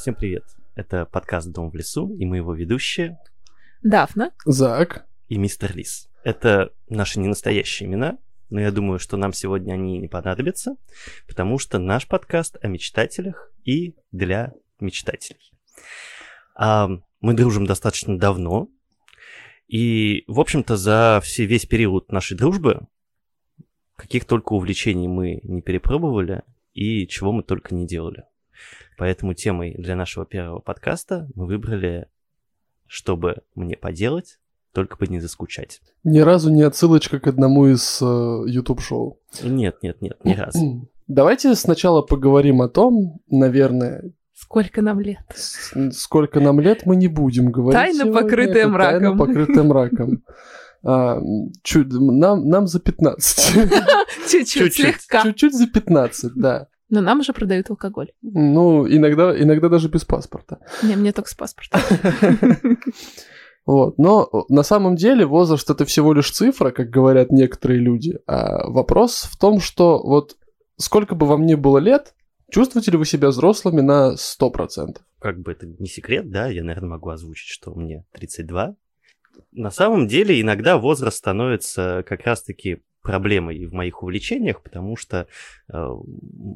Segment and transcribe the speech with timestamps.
[0.00, 0.44] Всем привет.
[0.76, 3.18] Это подкаст «Дом в лесу» и мы его ведущие
[3.82, 4.32] Дафна.
[4.46, 5.06] Зак.
[5.28, 6.08] и мистер Лис.
[6.24, 8.16] Это наши ненастоящие имена,
[8.48, 10.76] но я думаю, что нам сегодня они не понадобятся,
[11.28, 15.52] потому что наш подкаст о мечтателях и для мечтателей.
[16.54, 16.88] А,
[17.20, 18.70] мы дружим достаточно давно,
[19.68, 22.86] и, в общем-то, за все, весь период нашей дружбы
[23.96, 28.24] каких только увлечений мы не перепробовали и чего мы только не делали.
[29.00, 32.06] Поэтому темой для нашего первого подкаста мы выбрали,
[32.86, 34.38] чтобы мне поделать,
[34.74, 35.80] только бы не заскучать.
[36.04, 39.18] Ни разу не отсылочка к одному из э, YouTube-шоу.
[39.42, 40.86] Нет, нет, нет, ни разу.
[41.08, 45.24] Давайте сначала поговорим о том, наверное, Сколько нам лет?
[45.92, 47.80] сколько нам лет мы не будем говорить.
[47.80, 48.20] Тайна, сегодня.
[48.20, 49.00] покрытая Это мраком.
[49.00, 50.24] Тайна, покрытая мраком.
[50.84, 51.20] А,
[51.62, 53.54] чуть, нам, нам за 15.
[54.30, 54.74] Чуть-чуть, Чуть-чуть.
[54.74, 55.22] слегка.
[55.22, 56.68] Чуть-чуть за 15, да.
[56.90, 58.12] Но нам уже продают алкоголь.
[58.20, 60.58] Ну, иногда, иногда даже без паспорта.
[60.82, 61.80] Не, мне только с паспортом.
[63.66, 63.98] Вот.
[63.98, 68.18] Но на самом деле возраст это всего лишь цифра, как говорят некоторые люди.
[68.26, 70.36] А вопрос в том, что вот
[70.76, 72.14] сколько бы вам ни было лет,
[72.50, 74.96] чувствуете ли вы себя взрослыми на 100%?
[75.20, 78.74] Как бы это не секрет, да, я, наверное, могу озвучить, что мне 32.
[79.52, 85.26] На самом деле, иногда возраст становится как раз-таки проблемой в моих увлечениях, потому что
[85.72, 85.88] э,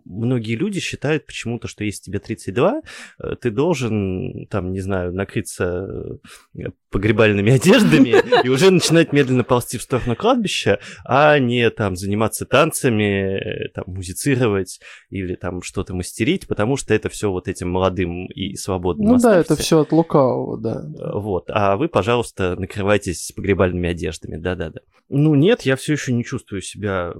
[0.04, 2.82] многие люди считают почему-то, что если тебе 32,
[3.18, 6.20] э, ты должен, там, не знаю, накрыться
[6.54, 12.44] э, погребальными одеждами и уже начинать медленно ползти в сторону кладбища, а не там заниматься
[12.46, 18.26] танцами, э, там, музицировать или там что-то мастерить, потому что это все вот этим молодым
[18.26, 20.84] и свободным Ну да, это все от лукавого, да.
[20.98, 21.46] Э, Вот.
[21.48, 24.36] А вы, пожалуйста, накрывайтесь погребальными одеждами.
[24.36, 24.80] Да-да-да.
[25.08, 27.14] Ну нет, я все еще не чувствую себя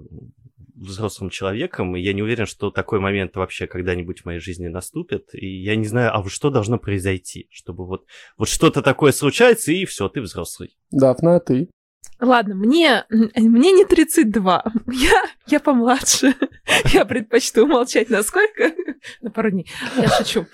[0.74, 5.28] взрослым человеком, и я не уверен, что такой момент вообще когда-нибудь в моей жизни наступит.
[5.32, 9.70] И я не знаю, а вот что должно произойти, чтобы вот, вот что-то такое случается,
[9.70, 10.76] и все, ты взрослый.
[10.90, 11.70] Дафна, а ты?
[12.20, 14.64] Ладно, мне, мне не 32.
[14.92, 16.34] Я, я помладше.
[16.92, 18.72] Я предпочту умолчать на сколько?
[19.20, 19.66] На пару дней.
[19.96, 20.46] Я шучу.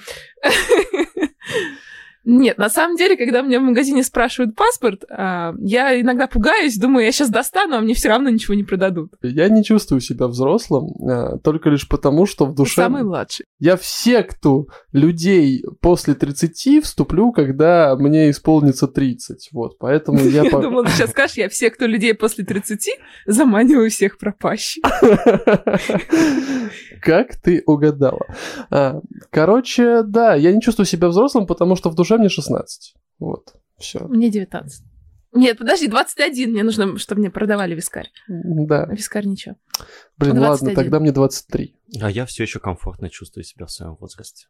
[2.24, 7.04] Нет, на самом деле, когда меня в магазине спрашивают паспорт, а, я иногда пугаюсь, думаю,
[7.04, 9.12] я сейчас достану, а мне все равно ничего не продадут.
[9.22, 12.74] Я не чувствую себя взрослым, а, только лишь потому, что в Ты душе...
[12.74, 13.46] самый младший.
[13.58, 19.48] Я в секту людей после 30 вступлю, когда мне исполнится 30.
[19.52, 20.42] Вот, поэтому я...
[20.50, 24.82] Я думала, ты сейчас скажешь, я все, кто людей после 30, заманиваю всех пропащих.
[27.02, 28.26] Как ты угадала?
[28.70, 32.94] А, Короче, да, я не чувствую себя взрослым, потому что в душе мне 16.
[33.18, 34.00] Вот, все.
[34.00, 34.84] Мне 19.
[35.32, 36.50] Нет, подожди, 21.
[36.50, 38.10] Мне нужно, чтобы мне продавали вискарь.
[38.28, 38.84] Да.
[38.84, 39.56] А вискарь ничего.
[40.18, 40.42] Блин, 21.
[40.42, 41.76] ладно, тогда мне 23.
[42.00, 44.46] А я все еще комфортно чувствую себя в своем возрасте.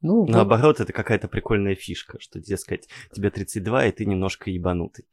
[0.00, 0.38] Ну, да.
[0.38, 5.06] Наоборот, это какая-то прикольная фишка, что, дескать, тебе 32, и ты немножко ебанутый.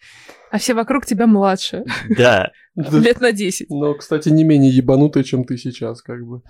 [0.52, 1.86] А все вокруг тебя младше.
[2.18, 2.98] Да, Да.
[3.00, 3.70] Лет на 10.
[3.70, 6.42] Но, кстати, не менее ебанутый, чем ты сейчас, как бы.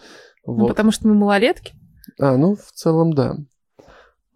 [0.45, 1.73] Ну, потому что мы малолетки.
[2.17, 3.35] А, ну, в целом, да.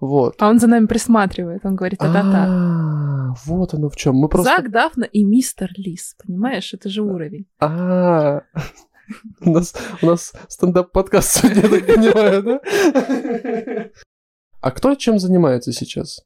[0.05, 0.35] Вот.
[0.39, 1.65] А он за нами присматривает.
[1.65, 3.35] Он говорит, та-та-та.
[3.45, 4.15] Вот оно в чем.
[4.15, 4.57] Мы просто...
[4.57, 6.15] Зак, Дафна и мистер Лис.
[6.25, 7.47] Понимаешь, это же уровень.
[7.59, 8.41] А,
[9.41, 13.89] у нас, у нас стендап-подкаст сегодня, я так понимаю, да?
[14.59, 16.21] А кто чем занимается сейчас?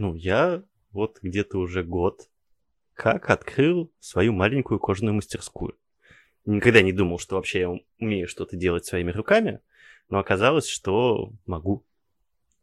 [0.00, 0.62] ну я
[0.92, 2.28] вот где-то уже год
[2.94, 5.78] как открыл свою маленькую кожаную мастерскую.
[6.44, 9.60] Никогда не думал, что вообще я умею что-то делать своими руками,
[10.08, 11.86] но оказалось, что могу.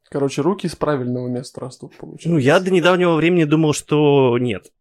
[0.09, 2.29] Короче, руки с правильного места растут, получается.
[2.29, 4.71] Ну, я до недавнего времени думал, что нет.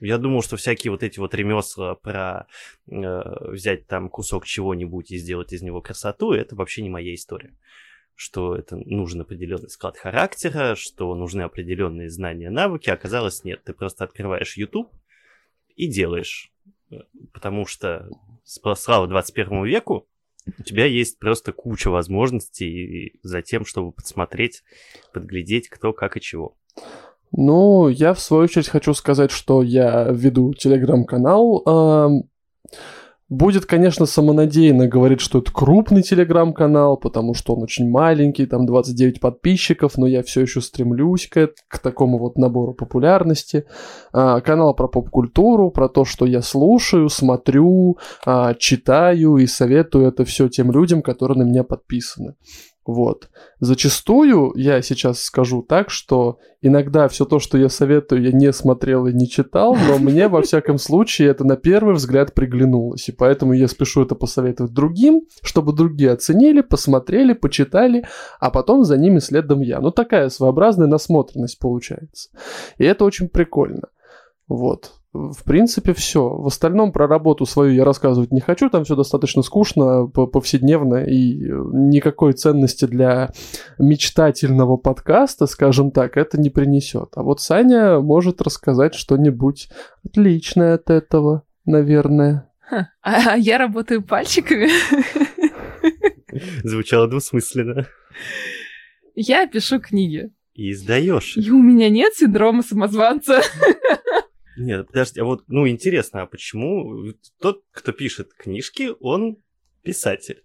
[0.00, 2.46] Я думал, что всякие вот эти вот ремесла про
[2.90, 7.54] э, взять там кусок чего-нибудь и сделать из него красоту, это вообще не моя история.
[8.14, 12.90] Что это нужен определенный склад характера, что нужны определенные знания, навыки.
[12.90, 13.62] Оказалось, нет.
[13.64, 14.90] Ты просто открываешь YouTube
[15.76, 16.52] и делаешь.
[17.32, 18.08] Потому что,
[18.44, 20.08] слава 21 веку,
[20.46, 24.62] у тебя есть просто куча возможностей за тем, чтобы подсмотреть,
[25.12, 26.56] подглядеть, кто, как и чего.
[27.32, 31.62] Ну, я в свою очередь хочу сказать, что я веду телеграм-канал.
[31.64, 32.22] Ам,
[33.30, 39.20] Будет, конечно, самонадеянно говорить, что это крупный телеграм-канал, потому что он очень маленький, там 29
[39.20, 43.66] подписчиков, но я все еще стремлюсь к, к такому вот набору популярности.
[44.12, 50.24] А, канал про поп-культуру, про то, что я слушаю, смотрю, а, читаю и советую это
[50.24, 52.34] все тем людям, которые на меня подписаны.
[52.90, 53.28] Вот.
[53.60, 59.06] Зачастую я сейчас скажу так, что иногда все то, что я советую, я не смотрел
[59.06, 63.08] и не читал, но мне, во всяком случае, это на первый взгляд приглянулось.
[63.08, 68.06] И поэтому я спешу это посоветовать другим, чтобы другие оценили, посмотрели, почитали,
[68.40, 69.80] а потом за ними следом я.
[69.80, 72.30] Ну, такая своеобразная насмотренность получается.
[72.76, 73.86] И это очень прикольно.
[74.48, 74.99] Вот.
[75.12, 76.28] В принципе, все.
[76.28, 78.70] В остальном про работу свою я рассказывать не хочу.
[78.70, 83.30] Там все достаточно скучно, повседневно, и э, никакой ценности для
[83.78, 87.08] мечтательного подкаста, скажем так, это не принесет.
[87.16, 89.68] А вот Саня может рассказать что-нибудь
[90.04, 92.48] отличное от этого, наверное.
[92.60, 94.68] Ха, а я работаю пальчиками.
[96.62, 97.88] Звучало двусмысленно.
[99.16, 100.30] Я пишу книги.
[100.54, 101.36] И издаешь.
[101.36, 103.40] И у меня нет синдрома самозванца.
[104.60, 109.38] Нет, подожди, а вот, ну, интересно, а почему тот, кто пишет книжки, он
[109.82, 110.44] писатель?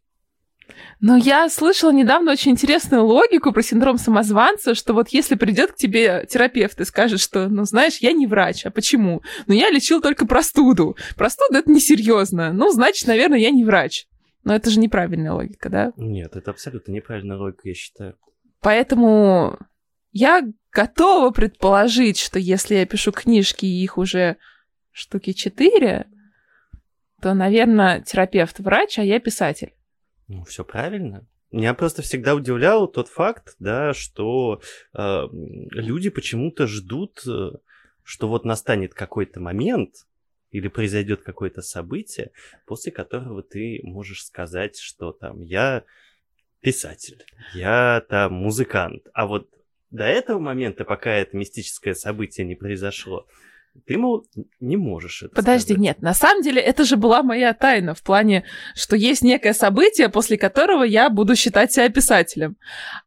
[1.02, 5.76] Но я слышала недавно очень интересную логику про синдром самозванца, что вот если придет к
[5.76, 9.22] тебе терапевт и скажет, что, ну, знаешь, я не врач, а почему?
[9.48, 10.96] Ну, я лечил только простуду.
[11.18, 12.54] Простуда— это несерьезно.
[12.54, 14.08] Ну, значит, наверное, я не врач.
[14.46, 15.92] Но это же неправильная логика, да?
[15.98, 18.16] Нет, это абсолютно неправильная логика, я считаю.
[18.62, 19.60] Поэтому
[20.14, 20.42] я
[20.75, 24.38] готова предположить, что если я пишу книжки, и их уже
[24.92, 26.07] штуки четыре,
[27.22, 29.74] то, наверное, терапевт врач, а я писатель.
[30.27, 31.25] Ну, все правильно.
[31.51, 34.62] Меня просто всегда удивлял тот факт, да, что
[34.94, 37.51] э, люди почему-то ждут, э,
[38.04, 40.06] что вот настанет какой-то момент
[40.51, 42.31] или произойдет какое-то событие,
[42.66, 45.83] после которого ты можешь сказать, что там я
[46.60, 47.24] писатель,
[47.54, 49.55] я там музыкант, а вот
[49.92, 53.26] до этого момента, пока это мистическое событие не произошло,
[53.86, 54.26] ты, мол,
[54.62, 55.82] не можешь это Подожди, сказать.
[55.82, 60.08] нет, на самом деле это же была моя тайна в плане, что есть некое событие,
[60.08, 62.56] после которого я буду считать себя писателем.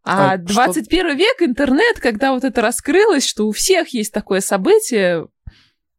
[0.05, 1.17] А, а 21 что...
[1.17, 5.29] век, интернет, когда вот это раскрылось, что у всех есть такое событие,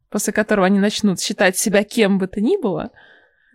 [0.09, 2.91] после которого они начнут считать себя кем бы то ни было.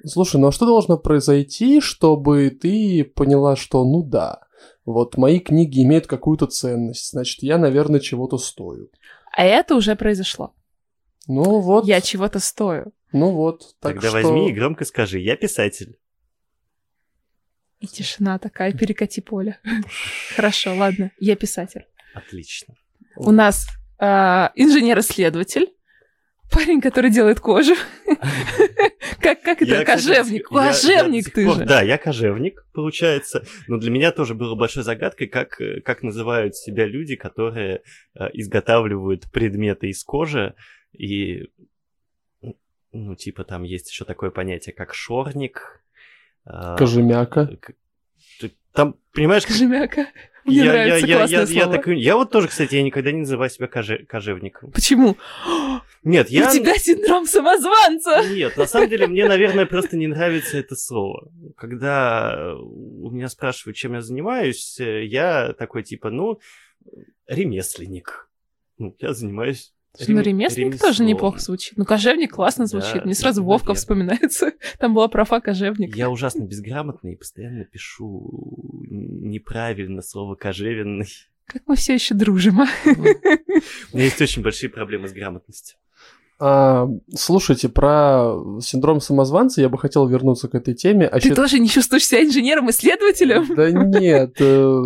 [0.05, 4.41] Слушай, ну а что должно произойти, чтобы ты поняла, что ну да,
[4.85, 8.91] вот мои книги имеют какую-то ценность, значит, я, наверное, чего-то стою.
[9.33, 10.55] А это уже произошло.
[11.27, 11.87] Ну вот.
[11.87, 12.93] Я чего-то стою.
[13.13, 13.77] Ну вот.
[13.81, 14.23] Так Тогда что...
[14.23, 15.99] возьми и громко скажи, я писатель.
[17.81, 19.59] И тишина такая, перекати поле.
[20.37, 21.87] Хорошо, ладно, я писатель.
[22.15, 22.75] Отлично.
[23.17, 23.67] У нас
[23.99, 25.75] а, инженер-исследователь,
[26.55, 27.75] парень, который делает кожу.
[29.21, 29.71] Как, как это?
[29.71, 30.49] Я, кожевник.
[30.49, 31.65] Кстати, кожевник я, ты пор, же.
[31.65, 33.45] Да, я кожевник, получается.
[33.69, 37.83] Но для меня тоже было большой загадкой, как, как называют себя люди, которые
[38.15, 40.55] э, изготавливают предметы из кожи.
[40.93, 41.51] И,
[42.93, 45.83] ну, типа, там есть еще такое понятие, как шорник.
[46.45, 47.59] Э, Кожемяка.
[48.73, 49.47] Там, понимаешь...
[49.47, 50.09] Кожемяка.
[50.45, 51.59] Мне я, нравится я, классное я, слово.
[51.59, 54.71] Я, так, я вот тоже, кстати, я никогда не называю себя коже, кожевником.
[54.73, 55.17] Почему?
[56.03, 56.51] Нет, я...
[56.51, 58.29] У тебя синдром самозванца!
[58.29, 61.31] Нет, на самом деле мне, наверное, просто не нравится это слово.
[61.57, 66.41] Когда у меня спрашивают, чем я занимаюсь, я такой типа, ну,
[67.27, 68.29] ремесленник.
[68.77, 70.89] Ну, я занимаюсь ну, ремесленник ремеслом.
[70.91, 71.77] тоже неплохо звучит.
[71.77, 72.97] Ну, кожевник классно звучит.
[72.97, 73.81] Да, Мне сразу да, Вовка наверное.
[73.81, 74.53] вспоминается.
[74.79, 75.95] Там была профа кожевник.
[75.97, 81.09] Я ужасно безграмотный и постоянно пишу неправильно слово кожевенный.
[81.47, 82.67] Как мы все еще дружим, а?
[82.85, 85.79] У меня есть очень большие проблемы с грамотностью.
[86.41, 91.07] А, слушайте, про синдром самозванца я бы хотел вернуться к этой теме.
[91.07, 91.37] А Ты чет...
[91.37, 93.55] тоже не чувствуешь себя инженером-исследователем?
[93.55, 94.83] Да нет, э,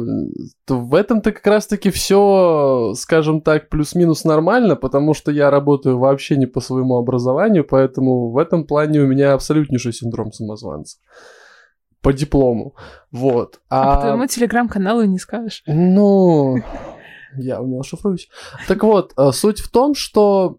[0.69, 6.47] в этом-то как раз-таки все, скажем так, плюс-минус нормально, потому что я работаю вообще не
[6.47, 10.99] по своему образованию, поэтому в этом плане у меня абсолютнейший синдром самозванца
[12.03, 12.77] по диплому.
[13.11, 13.61] Вот.
[13.71, 15.63] А, а по твоему телеграм-каналу не скажешь.
[15.67, 16.57] Ну,
[17.37, 18.29] я умел шифруюсь.
[18.67, 20.59] Так вот, э, суть в том, что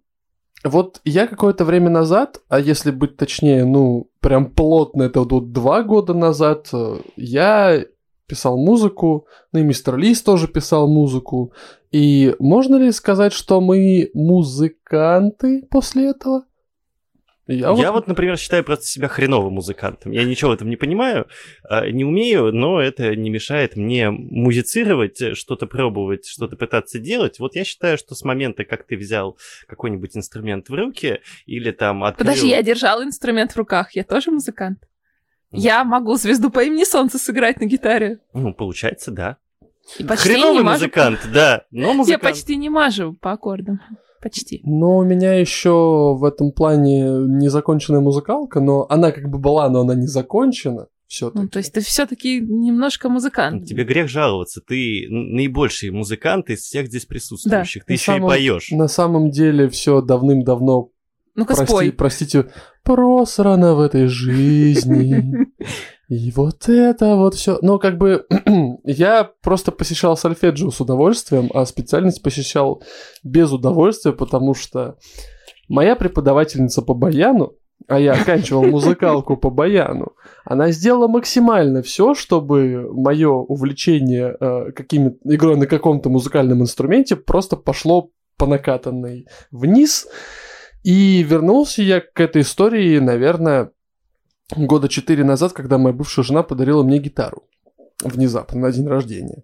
[0.63, 5.83] вот я какое-то время назад, а если быть точнее, ну, прям плотно, это вот два
[5.83, 7.85] года назад, э, я
[8.27, 11.53] писал музыку, ну и мистер Лис тоже писал музыку.
[11.91, 16.43] И можно ли сказать, что мы музыканты после этого?
[17.51, 17.91] Я, я вот...
[17.93, 20.11] вот, например, считаю просто себя хреновым музыкантом.
[20.11, 21.27] Я ничего в этом не понимаю,
[21.63, 27.39] а, не умею, но это не мешает мне музицировать, что-то пробовать, что-то пытаться делать.
[27.39, 29.35] Вот я считаю, что с момента, как ты взял
[29.67, 32.27] какой-нибудь инструмент в руки или там открыл...
[32.27, 34.83] Подожди, я держал инструмент в руках, я тоже музыкант.
[35.51, 38.19] Я могу звезду по имени Солнце сыграть на гитаре.
[38.31, 39.37] Ну, получается, да.
[39.97, 41.33] И почти Хреновый не музыкант, мажу...
[41.33, 42.23] да, но музыкант.
[42.23, 43.81] Я почти не мажу по аккордам.
[44.21, 44.61] Почти.
[44.63, 49.81] Но у меня еще в этом плане незаконченная музыкалка, но она как бы была, но
[49.81, 50.87] она не закончена.
[51.07, 51.41] все-таки.
[51.41, 53.65] Ну, то есть ты все-таки немножко музыкант.
[53.65, 57.83] Тебе грех жаловаться, ты наибольший музыкант из всех здесь присутствующих.
[57.83, 57.87] Да.
[57.87, 58.71] Ты еще самом, и поешь.
[58.71, 60.89] На самом деле все давным-давно.
[61.35, 61.91] Ну-ка прости, спой.
[61.93, 62.51] Простите,
[62.83, 65.47] просрано в этой жизни.
[66.09, 67.59] И вот это вот все.
[67.61, 68.25] Ну, как бы
[68.83, 72.81] я просто посещал сольфеджио с удовольствием, а специальность посещал
[73.23, 74.97] без удовольствия, потому что
[75.67, 77.53] моя преподавательница по баяну
[77.87, 80.13] а я оканчивал музыкалку по баяну,
[80.43, 87.55] она сделала максимально все, чтобы мое увлечение э, какими игрой на каком-то музыкальном инструменте просто
[87.55, 90.07] пошло по накатанной вниз.
[90.83, 93.71] И вернулся я к этой истории, наверное,
[94.55, 97.43] года четыре назад, когда моя бывшая жена подарила мне гитару
[98.03, 99.43] внезапно на день рождения.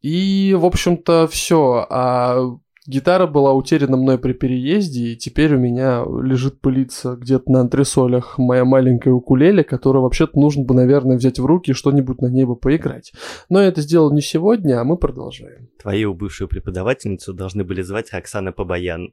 [0.00, 1.86] И, в общем-то, все.
[1.88, 7.60] А Гитара была утеряна мной при переезде, и теперь у меня лежит пылиться где-то на
[7.60, 12.26] антресолях моя маленькая укулеле, которую вообще-то нужно бы, наверное, взять в руки и что-нибудь на
[12.26, 13.12] ней бы поиграть.
[13.48, 15.68] Но я это сделал не сегодня, а мы продолжаем.
[15.80, 19.12] Твою бывшую преподавательницу должны были звать Оксана Побаян.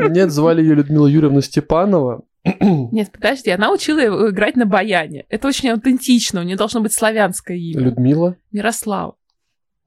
[0.00, 2.24] Нет, звали ее Людмила Юрьевна Степанова.
[2.60, 5.24] Нет, подожди, она учила играть на баяне.
[5.28, 7.80] Это очень аутентично, у нее должно быть славянское имя.
[7.80, 8.36] Людмила?
[8.52, 9.16] Ярослава.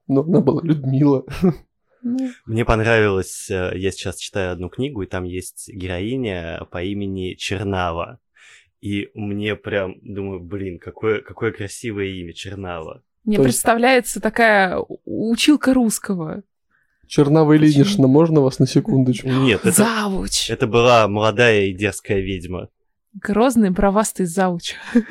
[0.08, 1.24] Но она была Людмила.
[2.02, 2.30] Ну.
[2.46, 8.20] Мне понравилось, э, я сейчас читаю одну книгу, и там есть героиня по имени Чернава.
[8.80, 13.04] И мне прям, думаю, блин, какое, какое красивое имя, Чернава.
[13.26, 14.24] Мне То представляется есть...
[14.24, 16.44] такая училка русского.
[17.08, 19.30] Чернава Ильинична, можно вас на секундочку?
[19.30, 20.50] Нет, это, Завуч.
[20.50, 22.70] это была молодая и дерзкая ведьма.
[23.14, 24.76] Грозный бровастый завуч.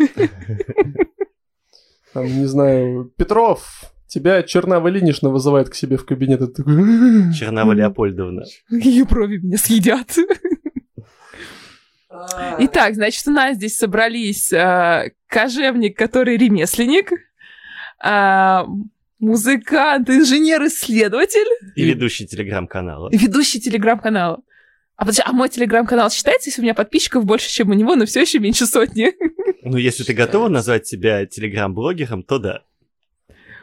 [2.12, 6.41] Там, не знаю, Петров, Тебя Чернава Ильинична вызывает к себе в кабинет.
[6.41, 7.33] И такой...
[7.35, 8.45] Чернава Леопольдовна.
[8.71, 10.17] Ее брови меня съедят.
[12.59, 17.12] Итак, значит, у нас здесь собрались э, кожевник, который ремесленник,
[18.03, 18.65] э,
[19.18, 21.46] музыкант, инженер-исследователь.
[21.75, 23.11] И ведущий телеграм-канала.
[23.12, 24.40] Ведущий телеграм-канала.
[24.96, 28.06] А, подожди, а мой телеграм-канал считается, если у меня подписчиков больше, чем у него, но
[28.06, 29.12] все еще меньше сотни?
[29.62, 32.62] Ну, если ты готова назвать себя телеграм-блогером, то да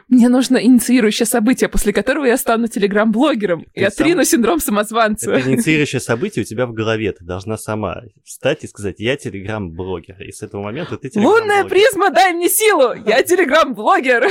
[0.08, 4.24] мне нужно инициирующее событие, после которого я стану телеграм-блогером и отрину сам...
[4.24, 5.32] синдром самозванца.
[5.32, 7.12] Это инициирующее событие у тебя в голове.
[7.12, 10.22] Ты должна сама встать и сказать, я телеграм-блогер.
[10.22, 12.94] И с этого момента ты телеграм Лунная призма, дай мне силу!
[13.06, 14.28] Я телеграм-блогер!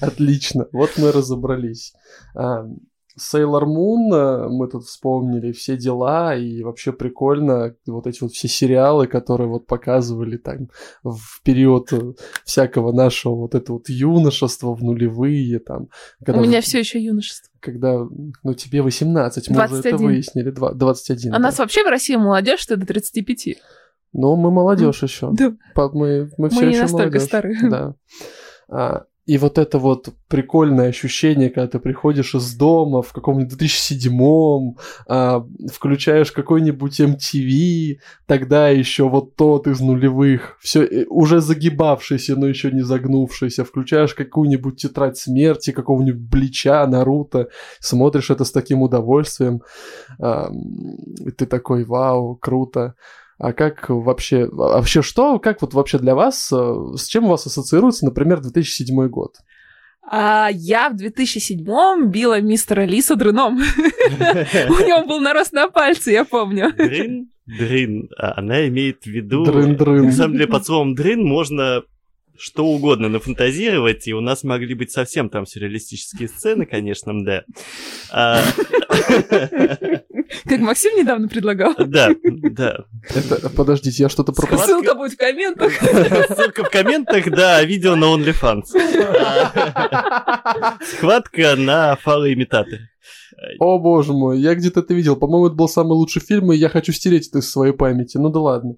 [0.00, 0.68] Отлично.
[0.72, 1.94] Вот мы разобрались.
[3.18, 8.48] Sailor Moon, э, мы тут вспомнили все дела, и вообще прикольно вот эти вот все
[8.48, 10.68] сериалы, которые вот показывали там
[11.02, 15.88] в период э, всякого нашего вот это вот юношества в нулевые там.
[16.24, 17.50] Когда, У меня все еще юношество.
[17.60, 18.06] Когда,
[18.42, 19.78] ну, тебе 18, мы 21.
[19.78, 21.38] уже это выяснили, 20, А да.
[21.38, 23.56] нас вообще в России молодежь, что до 35.
[24.12, 25.30] Ну, мы молодежь еще.
[25.32, 25.54] Да.
[25.92, 27.22] Мы, мы все мы еще молодежь.
[27.22, 27.58] старые.
[27.68, 27.94] Да.
[28.70, 34.78] А, и вот это вот прикольное ощущение, когда ты приходишь из дома в каком-нибудь 2007-м,
[35.06, 42.46] а, включаешь какой-нибудь MTV, тогда еще вот тот из нулевых, все э, уже загибавшийся, но
[42.46, 47.48] еще не загнувшийся, включаешь какую-нибудь тетрадь смерти, какого-нибудь Блича, Наруто,
[47.80, 49.60] смотришь это с таким удовольствием,
[50.18, 50.50] а,
[51.26, 52.94] и ты такой, вау, круто.
[53.38, 57.28] А как вообще, а вообще что, как вот вообще для вас, э, с чем у
[57.28, 59.36] вас ассоциируется, например, 2007 год?
[60.10, 63.58] А я в 2007-м била мистера Лиса дрыном.
[63.58, 66.72] У него был нарост на пальце, я помню.
[66.76, 67.28] Дрын?
[67.46, 68.08] Дрын.
[68.18, 69.44] А она имеет в виду...
[69.44, 70.06] Дрын-дрын.
[70.06, 71.82] На самом деле, под словом дрын можно
[72.38, 77.44] что угодно нафантазировать, и у нас могли быть совсем там сюрреалистические сцены, конечно, да.
[78.10, 78.42] А,
[80.44, 81.74] как Максим недавно предлагал.
[81.78, 82.84] Да, да.
[83.08, 84.80] Это, подождите, я что-то пропустил.
[84.80, 85.72] Ссылка будет в комментах.
[86.36, 88.64] Ссылка в комментах, да, видео на OnlyFans.
[90.82, 92.90] Схватка на фалоимитаторе.
[93.60, 95.16] О боже мой, я где-то это видел.
[95.16, 98.16] По-моему, это был самый лучший фильм, и я хочу стереть это из своей памяти.
[98.16, 98.74] Ну да ладно.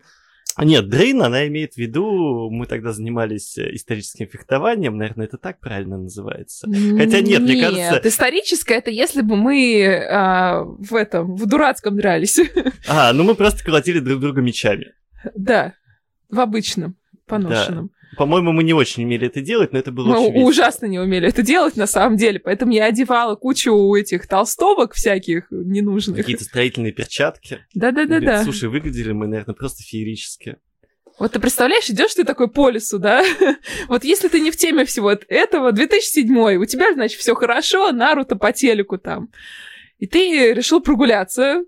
[0.60, 5.38] А нет, Дрейн, она имеет в виду, мы тогда занимались э, историческим фехтованием, наверное, это
[5.38, 6.66] так правильно называется.
[6.66, 7.92] Хотя нет, нет мне кажется...
[7.94, 12.38] Нет, историческое это если бы мы а, в этом, в дурацком дрались.
[12.86, 14.92] А, ну мы просто колотили друг друга мечами.
[15.34, 15.72] Да,
[16.28, 17.86] в обычном, поношенном.
[17.86, 17.99] Да.
[18.16, 20.48] По-моему, мы не очень умели это делать, но это было мы очень весело.
[20.48, 22.40] ужасно не умели это делать, на самом деле.
[22.40, 26.16] Поэтому я одевала кучу этих толстовок всяких ненужных.
[26.16, 27.60] Какие-то строительные перчатки.
[27.74, 28.42] Да-да-да-да.
[28.42, 30.56] Слушай, выглядели мы, наверное, просто феерически.
[31.18, 33.22] Вот ты представляешь, идешь ты такой по лесу, да?
[33.88, 38.36] вот если ты не в теме всего этого, 2007 у тебя, значит, все хорошо, Наруто
[38.36, 39.28] по телеку там.
[39.98, 41.62] И ты решил прогуляться,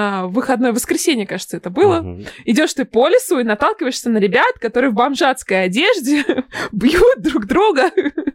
[0.00, 2.02] а, в выходное воскресенье, кажется, это было.
[2.02, 2.24] Мгм.
[2.44, 6.24] Идешь ты по лесу и наталкиваешься на ребят, которые в бомжатской одежде
[6.72, 7.90] бьют друг друга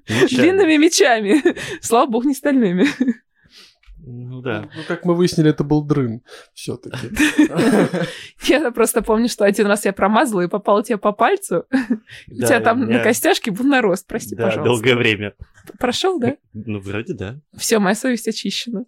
[0.10, 0.27] Мечами.
[0.27, 1.41] длинными мечами.
[1.82, 2.88] Слава богу, не стальными.
[4.05, 4.67] Ну да.
[4.75, 6.22] Ну, как мы выяснили, это был дрын
[6.53, 7.08] все-таки.
[8.51, 11.65] Я просто помню, что один раз я промазала и попала тебе по пальцу.
[12.29, 14.70] У тебя там на костяшке был нарост, прости, Да, пожалуйста.
[14.74, 15.34] долгое время.
[15.79, 16.36] Прошел, да?
[16.51, 17.39] Ну, вроде да.
[17.55, 18.84] Все, моя совесть очищена.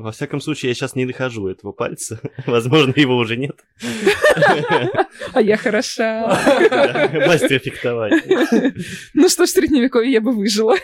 [0.00, 2.20] Во всяком случае, я сейчас не нахожу этого пальца.
[2.46, 3.56] Возможно, его уже нет.
[5.34, 6.26] А я хороша.
[7.26, 8.22] Мастер фехтования.
[9.14, 10.76] Ну что ж, в средневековье я бы выжила.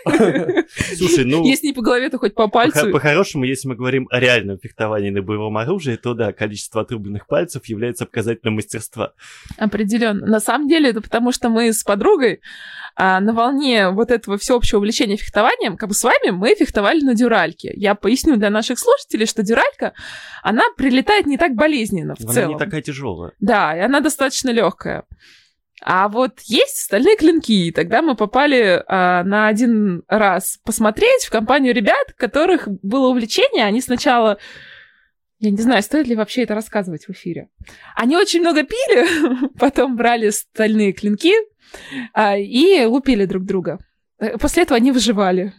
[0.96, 2.90] Слушай, ну, Если не по голове, то хоть по по- пальцу.
[2.90, 7.64] по-хорошему, если мы говорим о реальном фехтовании на боевом оружии, то да, количество отрубленных пальцев
[7.66, 9.12] является показателем мастерства.
[9.56, 10.26] Определенно.
[10.26, 12.40] На самом деле, это потому что мы с подругой
[12.96, 17.14] а, на волне вот этого всеобщего увлечения фехтованием, как бы с вами мы фехтовали на
[17.14, 17.72] дюральке.
[17.74, 19.94] Я поясню для наших слушателей, что дюралька,
[20.42, 22.52] она прилетает не так болезненно в Она целом.
[22.52, 23.32] не такая тяжелая.
[23.40, 25.04] Да, и она достаточно легкая.
[25.82, 31.30] А вот есть стальные клинки, и тогда мы попали а, на один раз посмотреть в
[31.30, 33.64] компанию ребят, у которых было увлечение.
[33.64, 34.38] Они сначала
[35.38, 37.48] я не знаю, стоит ли вообще это рассказывать в эфире.
[37.96, 41.32] Они очень много пили, потом брали стальные клинки
[42.12, 43.78] а, и лупили друг друга.
[44.18, 45.52] Э, После этого они выживали.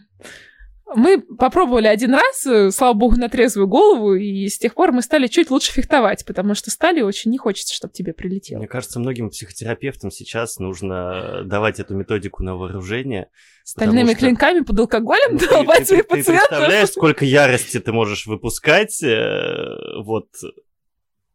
[0.94, 5.02] Мы попробовали один раз, э, слава богу, на трезвую голову, и с тех пор мы
[5.02, 8.58] стали чуть лучше фехтовать, потому что стали очень не хочется, чтобы тебе прилетело.
[8.58, 13.28] Мне кажется, многим психотерапевтам сейчас нужно давать эту методику на вооружение.
[13.64, 16.48] Стальными что- клинками под алкоголем Ну, ты- долбать ты- своих ты пациентов.
[16.50, 19.02] представляешь, сколько ярости ты можешь выпускать?
[19.02, 20.28] э, Вот.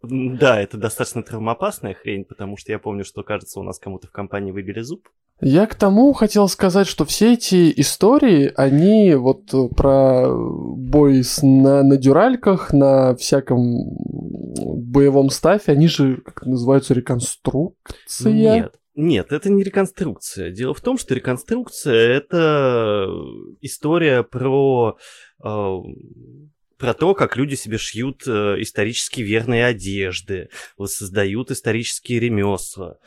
[0.03, 4.11] Да, это достаточно травмоопасная хрень, потому что я помню, что, кажется, у нас кому-то в
[4.11, 5.07] компании выбили зуб.
[5.41, 11.41] Я к тому хотел сказать, что все эти истории, они вот э, про бой с,
[11.41, 13.65] на, на дюральках, на всяком
[14.55, 18.31] боевом стафе, они же, как называются, реконструкция.
[18.31, 18.75] Нет.
[18.93, 20.51] Нет, это не реконструкция.
[20.51, 23.07] Дело в том, что реконструкция это
[23.61, 24.97] история про,
[25.43, 25.75] э,
[26.77, 32.97] про то, как люди себе шьют э, исторически верные одежды, воссоздают исторические ремесла,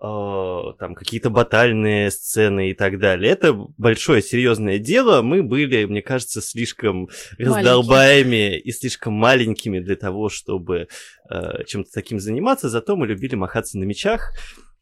[0.00, 3.32] там какие-то батальные сцены и так далее.
[3.32, 5.22] Это большое серьезное дело.
[5.22, 10.88] Мы были, мне кажется, слишком раздолбаями и слишком маленькими для того, чтобы
[11.30, 12.68] э, чем-то таким заниматься.
[12.68, 14.32] Зато мы любили махаться на мечах.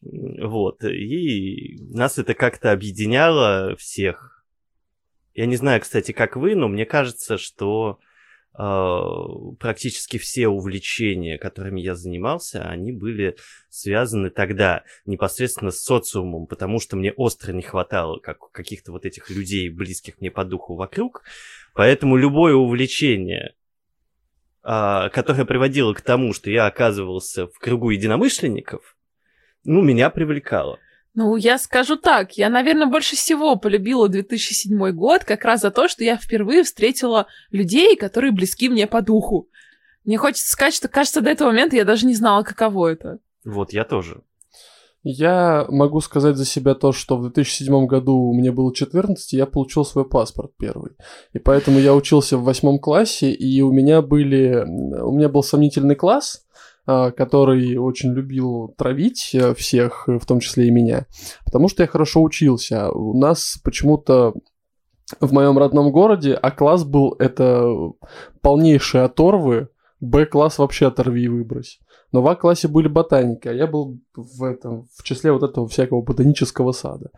[0.03, 0.85] Вот.
[0.85, 4.45] И нас это как-то объединяло всех.
[5.35, 8.06] Я не знаю, кстати, как вы, но мне кажется, что э,
[8.57, 13.37] практически все увлечения, которыми я занимался, они были
[13.69, 19.29] связаны тогда непосредственно с социумом, потому что мне остро не хватало как, каких-то вот этих
[19.29, 21.23] людей, близких мне по духу вокруг.
[21.75, 23.55] Поэтому любое увлечение,
[24.63, 28.97] а, которое приводило к тому, что я оказывался в кругу единомышленников,
[29.65, 30.79] ну, меня привлекало.
[31.17, 35.89] Ну, я скажу так, я, наверное, больше всего полюбила 2007 год как раз за то,
[35.89, 39.49] что я впервые встретила людей, которые близки мне по духу.
[40.05, 43.19] Мне хочется сказать, что, кажется, до этого момента я даже не знала, каково это.
[43.47, 44.25] Вот, я тоже.
[45.03, 49.47] Я могу сказать за себя то, что в 2007 году мне было 14, и я
[49.47, 50.97] получил свой паспорт первый.
[51.33, 54.67] И поэтому я учился в восьмом классе, и у меня были...
[55.01, 56.46] У меня был сомнительный класс,
[56.87, 61.07] который очень любил травить э, всех, э, в том числе и меня,
[61.45, 62.91] потому что я хорошо учился.
[62.91, 64.35] У нас почему-то
[65.21, 67.65] в моем родном городе А-класс был это
[68.41, 69.69] полнейшие оторвы,
[70.01, 71.81] Б-класс вообще оторви и выбрось.
[72.13, 76.03] Но в А-классе были ботаники, а я был в этом, в числе вот этого всякого
[76.03, 77.11] ботанического сада.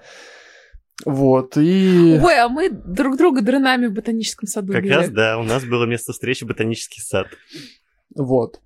[1.04, 2.18] Вот, и...
[2.22, 4.92] Ой, а мы друг друга дрынами в ботаническом саду Как били.
[4.92, 7.28] раз, да, у нас было место встречи ботанический сад.
[8.16, 8.60] Вот.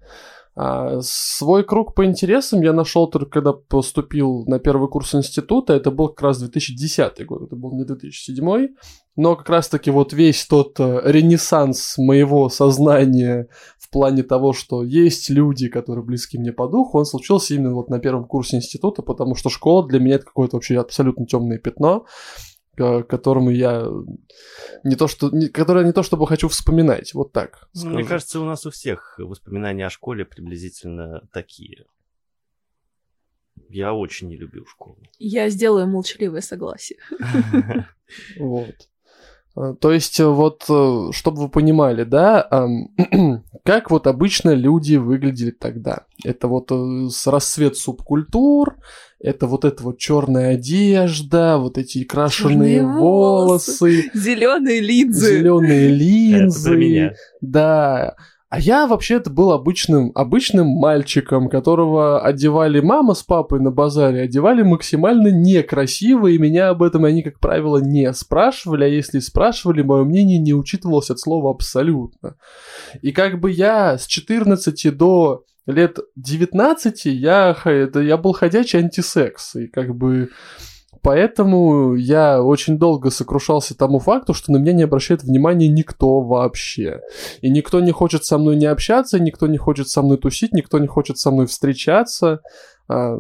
[0.55, 5.73] А, свой круг по интересам я нашел только когда поступил на первый курс института.
[5.73, 8.69] Это был как раз 2010 год, это был не 2007.
[9.17, 15.29] Но как раз-таки вот весь тот э, ренессанс моего сознания в плане того, что есть
[15.29, 19.35] люди, которые близки мне по духу, он случился именно вот на первом курсе института, потому
[19.35, 22.07] что школа для меня это какое-то вообще абсолютно темное пятно,
[22.83, 23.87] к которому я
[24.85, 27.69] не то что, не, которое не то чтобы хочу вспоминать, вот так.
[27.75, 28.09] Ну, Мне скажу.
[28.09, 31.85] кажется, у нас у всех воспоминания о школе приблизительно такие.
[33.69, 34.99] Я очень не любил школу.
[35.19, 36.99] Я сделаю молчаливое согласие.
[38.39, 38.75] Вот.
[39.55, 42.49] А, То есть, э, вот, э, чтобы вы понимали, да,
[43.65, 46.07] как вот обычно люди выглядели тогда.
[46.25, 48.77] Это вот э, с расцвет субкультур,
[49.23, 53.71] это вот эта вот черная одежда, вот эти крашеные волосы.
[53.81, 55.39] волосы, Зеленые линзы.
[55.39, 56.77] зеленые Это про линзы.
[56.77, 57.13] меня.
[57.41, 58.17] Да.
[58.49, 64.61] А я вообще-то был обычным, обычным мальчиком, которого одевали мама с папой на базаре, одевали
[64.63, 70.05] максимально некрасиво, и меня об этом они, как правило, не спрашивали, а если спрашивали, мое
[70.05, 72.35] мнение не учитывалось от слова абсолютно.
[73.01, 79.57] И как бы я с 14 до лет 19 я, это, я был ходячий антисекс,
[79.57, 80.31] и как бы
[81.03, 87.01] Поэтому я очень долго сокрушался тому факту, что на меня не обращает внимания никто вообще.
[87.41, 90.79] И никто не хочет со мной не общаться, никто не хочет со мной тусить, никто
[90.79, 92.41] не хочет со мной встречаться.
[92.87, 93.19] А,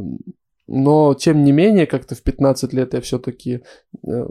[0.68, 3.64] но, тем не менее, как-то в 15 лет я все-таки
[4.06, 4.26] э,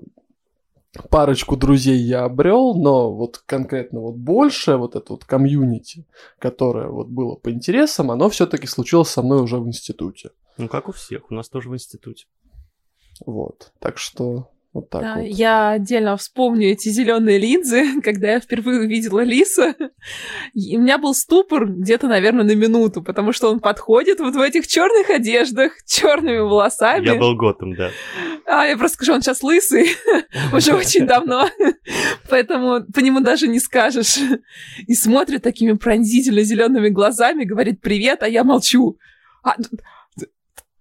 [1.09, 6.05] парочку друзей я обрел, но вот конкретно вот больше вот это вот комьюнити,
[6.39, 10.31] которое вот было по интересам, оно все-таки случилось со мной уже в институте.
[10.57, 12.25] Ну, как у всех, у нас тоже в институте.
[13.25, 13.71] Вот.
[13.79, 15.25] Так что вот так да, вот.
[15.25, 19.75] Я отдельно вспомню эти зеленые линзы, когда я впервые увидела лиса.
[20.53, 24.39] И у меня был ступор где-то, наверное, на минуту, потому что он подходит вот в
[24.39, 27.05] этих черных одеждах, черными волосами.
[27.05, 27.91] Я был готом, да.
[28.45, 29.89] А, я просто скажу, он сейчас лысый,
[30.53, 31.49] уже очень давно,
[32.29, 34.17] поэтому по нему даже не скажешь.
[34.87, 38.97] И смотрит такими пронзительно зелеными глазами, говорит привет, а я молчу.
[39.43, 39.55] А,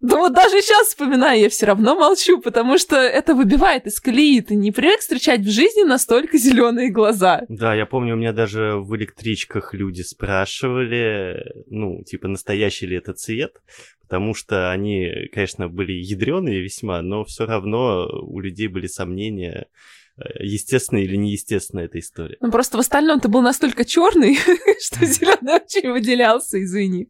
[0.00, 4.40] да вот даже сейчас вспоминаю, я все равно молчу, потому что это выбивает из колеи.
[4.40, 7.42] Ты не привык встречать в жизни настолько зеленые глаза.
[7.48, 13.12] Да, я помню, у меня даже в электричках люди спрашивали, ну, типа, настоящий ли это
[13.12, 13.60] цвет,
[14.00, 19.66] потому что они, конечно, были ядреные весьма, но все равно у людей были сомнения,
[20.16, 22.38] э, естественно или неестественно эта история.
[22.40, 24.36] Ну просто в остальном ты был настолько черный,
[24.80, 27.08] что зеленый очень выделялся, извини.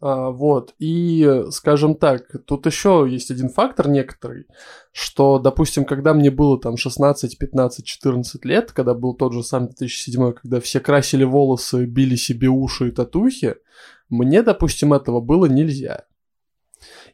[0.00, 4.46] А, вот, и, скажем так, тут еще есть один фактор некоторый,
[4.92, 9.68] что, допустим, когда мне было там 16, 15, 14 лет, когда был тот же самый
[9.68, 13.56] 2007, когда все красили волосы, били себе уши и татухи,
[14.08, 16.04] мне, допустим, этого было нельзя.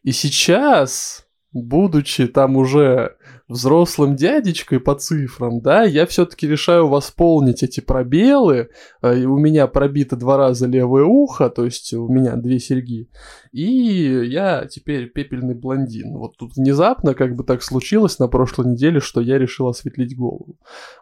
[0.03, 3.17] И сейчас, будучи там уже
[3.51, 8.71] взрослым дядечкой по цифрам, да, я все-таки решаю восполнить эти пробелы.
[9.03, 13.09] Э, и у меня пробито два раза левое ухо, то есть у меня две серьги.
[13.51, 16.17] И я теперь пепельный блондин.
[16.17, 20.57] Вот тут внезапно как бы так случилось на прошлой неделе, что я решил осветлить голову.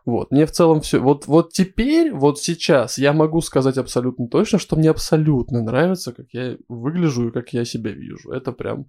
[0.07, 1.01] Вот, мне в целом все.
[1.01, 6.29] Вот, вот теперь, вот сейчас я могу сказать абсолютно точно, что мне абсолютно нравится, как
[6.33, 8.31] я выгляжу и как я себя вижу.
[8.31, 8.87] Это прям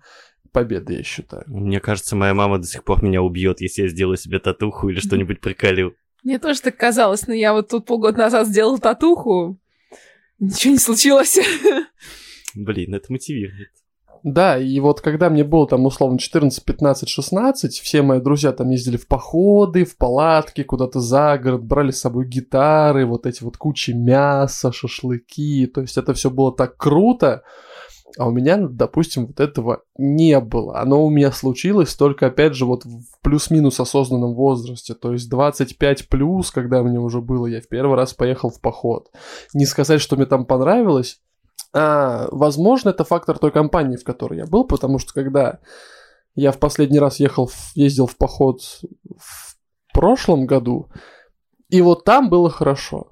[0.52, 1.44] победа, я считаю.
[1.48, 5.00] Мне кажется, моя мама до сих пор меня убьет, если я сделаю себе татуху или
[5.00, 5.96] что-нибудь приколю.
[6.24, 9.58] Мне тоже так казалось, но я вот тут полгода назад сделала татуху,
[10.40, 11.40] ничего не случилось.
[12.56, 13.70] Блин, это мотивирует.
[14.24, 18.70] Да, и вот когда мне было там условно 14, 15, 16, все мои друзья там
[18.70, 23.58] ездили в походы, в палатки, куда-то за город, брали с собой гитары, вот эти вот
[23.58, 27.44] кучи мяса, шашлыки, то есть это все было так круто,
[28.20, 30.82] а у меня, допустим, вот этого не было.
[30.82, 34.94] Оно у меня случилось только, опять же, вот в плюс-минус осознанном возрасте.
[34.94, 39.10] То есть 25 плюс, когда мне уже было, я в первый раз поехал в поход.
[39.54, 41.22] Не сказать, что мне там понравилось.
[41.72, 45.60] А, возможно, это фактор той компании, в которой я был, потому что когда
[46.36, 48.62] я в последний раз ехал, ездил в поход
[49.18, 50.90] в прошлом году,
[51.70, 53.09] и вот там было хорошо.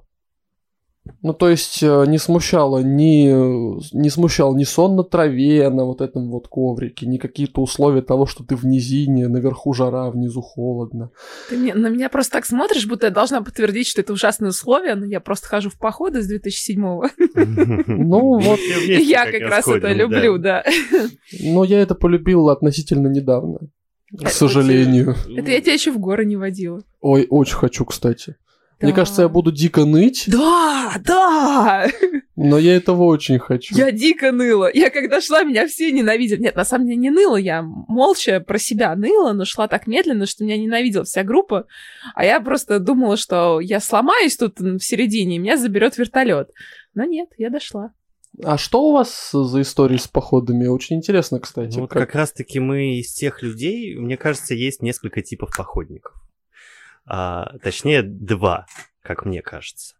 [1.22, 3.28] Ну, то есть э, не смущало ни,
[3.96, 8.26] не смущал ни сон на траве, на вот этом вот коврике, ни какие-то условия того,
[8.26, 11.10] что ты в низине, наверху жара, внизу холодно.
[11.48, 14.94] Ты мне, на меня просто так смотришь, будто я должна подтвердить, что это ужасные условия,
[14.94, 17.08] но я просто хожу в походы с 2007-го.
[18.08, 18.60] Ну, вот.
[18.86, 20.64] Я как раз это люблю, да.
[21.40, 23.58] Но я это полюбил относительно недавно.
[24.16, 25.16] К сожалению.
[25.36, 26.82] Это я тебя еще в горы не водила.
[27.00, 28.36] Ой, очень хочу, кстати.
[28.80, 28.86] Да.
[28.86, 30.24] Мне кажется, я буду дико ныть.
[30.28, 31.88] Да, да.
[32.36, 33.74] Но я этого очень хочу.
[33.74, 34.70] Я дико ныла.
[34.72, 36.40] Я когда шла, меня все ненавидели.
[36.40, 40.26] Нет, на самом деле не ныла, я молча про себя ныла, но шла так медленно,
[40.26, 41.66] что меня ненавидела вся группа.
[42.14, 46.50] А я просто думала, что я сломаюсь тут в середине, и меня заберет вертолет.
[46.94, 47.92] Но нет, я дошла.
[48.44, 50.68] А что у вас за истории с походами?
[50.68, 51.74] Очень интересно, кстати.
[51.74, 52.06] Ну, вот как...
[52.06, 56.14] как раз-таки мы из тех людей, мне кажется, есть несколько типов походников
[57.08, 58.66] а, точнее два,
[59.02, 59.94] как мне кажется.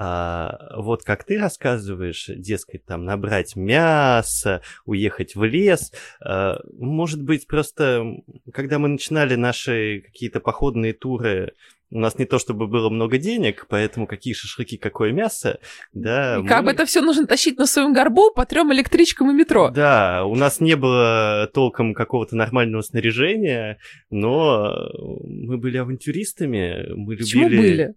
[0.00, 5.92] А, вот как ты рассказываешь, дескать, там набрать мясо, уехать в лес.
[6.20, 8.04] А, может быть, просто
[8.52, 11.54] когда мы начинали наши какие-то походные туры,
[11.90, 15.58] у нас не то чтобы было много денег, поэтому какие шашлыки, какое мясо,
[15.92, 16.36] да.
[16.36, 16.48] И мы...
[16.48, 19.70] как бы это все нужно тащить на своем горбу по трем электричкам и метро.
[19.70, 23.78] Да, у нас не было толком какого-то нормального снаряжения,
[24.10, 24.90] но
[25.24, 27.24] мы были авантюристами, мы любили...
[27.24, 27.94] Почему были?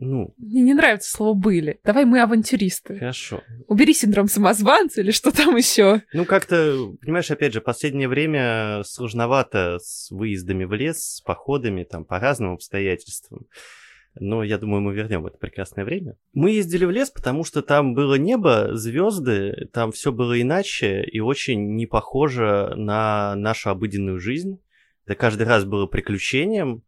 [0.00, 1.80] Ну, Мне не нравится слово «были».
[1.84, 2.98] Давай мы авантюристы.
[2.98, 3.42] хорошо.
[3.66, 6.02] Убери синдром самозванца или что там еще.
[6.12, 12.04] Ну, как-то, понимаешь, опять же, последнее время сложновато с выездами в лес, с походами, там,
[12.04, 13.46] по разным обстоятельствам.
[14.20, 16.16] Но я думаю, мы вернем это прекрасное время.
[16.32, 21.20] Мы ездили в лес, потому что там было небо, звезды, там все было иначе и
[21.20, 24.60] очень не похоже на нашу обыденную жизнь.
[25.06, 26.82] Это каждый раз было приключением,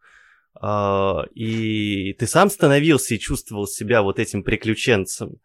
[1.35, 5.37] и ты сам становился и чувствовал себя вот этим приключенцем.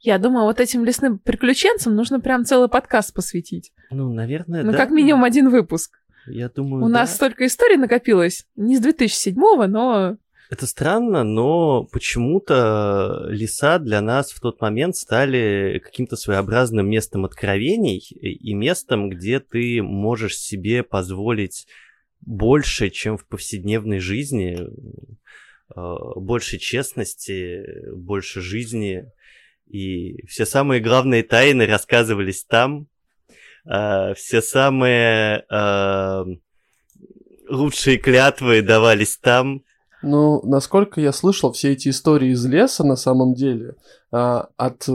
[0.00, 3.72] Я думаю, вот этим лесным приключенцам нужно прям целый подкаст посвятить.
[3.90, 4.78] Ну, наверное, Ну, да.
[4.78, 6.00] как минимум один выпуск.
[6.26, 7.00] Я думаю, У да.
[7.00, 8.46] нас столько историй накопилось.
[8.56, 10.16] Не с 2007-го, но...
[10.50, 17.98] Это странно, но почему-то леса для нас в тот момент стали каким-то своеобразным местом откровений
[17.98, 21.66] и местом, где ты можешь себе позволить
[22.20, 24.58] больше, чем в повседневной жизни,
[25.74, 29.06] э, больше честности, больше жизни.
[29.68, 32.88] И все самые главные тайны рассказывались там,
[33.64, 36.24] э, все самые э,
[37.48, 39.62] лучшие клятвы давались там.
[40.02, 43.74] Ну, насколько я слышал, все эти истории из леса на самом деле
[44.10, 44.88] а, от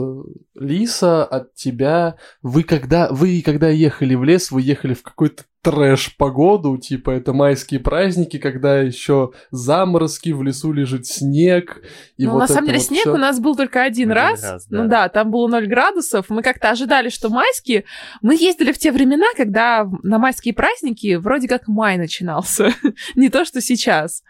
[0.54, 2.16] Лиса, от тебя.
[2.42, 7.80] Вы когда, вы когда ехали в лес, вы ехали в какой-то трэш-погоду, типа это майские
[7.80, 11.82] праздники, когда еще заморозки, в лесу лежит снег.
[12.16, 13.14] И ну, вот на самом деле вот снег всё.
[13.14, 14.42] у нас был только один, Один раз.
[14.44, 14.82] раз, да.
[14.82, 16.26] Ну да, там было 0 градусов.
[16.28, 17.82] Мы как-то ожидали, что майские...
[18.22, 22.70] Мы ездили в те времена, когда на майские праздники вроде как май начинался.
[23.16, 24.22] Не то, что сейчас.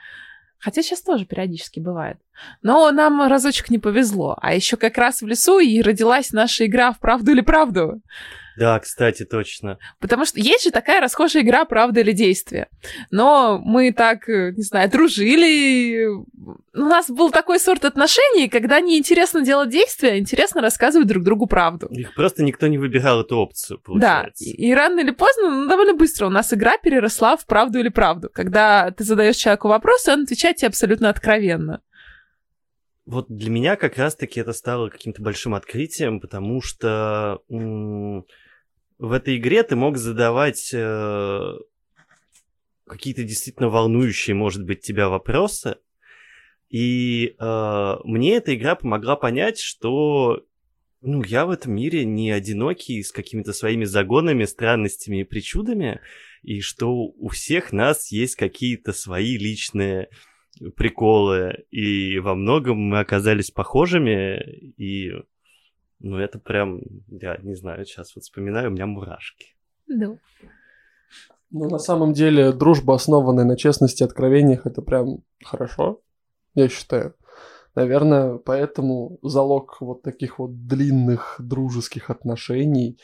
[0.59, 2.17] Хотя сейчас тоже периодически бывает.
[2.63, 4.39] Но нам разочек не повезло.
[4.41, 8.01] А еще как раз в лесу и родилась наша игра в правду или правду.
[8.57, 9.79] Да, кстати, точно.
[10.01, 12.69] Потому что есть же такая расхожая игра «Правда или действие».
[13.11, 16.07] Но мы так, э, не знаю, дружили.
[16.07, 16.25] У
[16.79, 21.47] нас был такой сорт отношений, когда не интересно делать действия, а интересно рассказывать друг другу
[21.47, 21.87] правду.
[21.91, 24.45] Их просто никто не выбирал эту опцию, Да, получается.
[24.45, 27.89] и, и рано или поздно, ну, довольно быстро у нас игра переросла в правду или
[27.89, 28.31] правду.
[28.33, 31.83] Когда ты задаешь человеку вопрос, и он отвечает тебе абсолютно откровенно.
[33.05, 38.25] Вот для меня как раз-таки это стало каким-то большим открытием, потому что м,
[38.99, 41.55] в этой игре ты мог задавать э,
[42.87, 45.77] какие-то действительно волнующие, может быть, тебя вопросы.
[46.69, 50.45] И э, мне эта игра помогла понять, что
[51.03, 56.01] ну, я в этом мире не одинокий с какими-то своими загонами, странностями и причудами,
[56.43, 60.09] и что у всех нас есть какие-то свои личные
[60.75, 64.41] приколы, и во многом мы оказались похожими,
[64.77, 65.13] и
[65.99, 69.57] ну это прям, я не знаю, сейчас вот вспоминаю, у меня мурашки.
[69.89, 70.19] Да.
[71.51, 76.03] Ну, на самом деле, дружба, основанная на честности и откровениях, это прям хорошо,
[76.55, 77.15] я считаю.
[77.75, 82.99] Наверное, поэтому залог вот таких вот длинных дружеских отношений,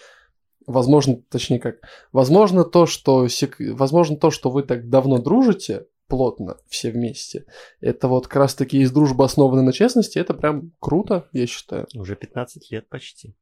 [0.67, 1.77] возможно, точнее как,
[2.11, 7.47] возможно то, что, сек- возможно то, что вы так давно дружите, плотно все вместе,
[7.81, 11.89] это вот как раз таки из дружбы, основанной на честности, это прям круто, я считаю.
[11.95, 13.35] Уже 15 лет почти.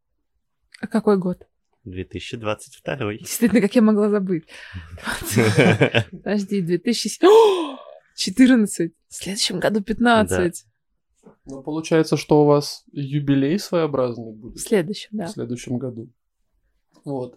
[0.81, 1.49] А какой год?
[1.83, 3.15] 2022.
[3.15, 4.45] Действительно, как я могла забыть?
[6.13, 8.93] Подожди, 2014.
[9.09, 10.65] В следующем году 15.
[11.47, 15.27] Ну, получается, что у вас юбилей своеобразный будет В следующем, да.
[15.27, 16.09] в следующем году.
[17.05, 17.37] Вот.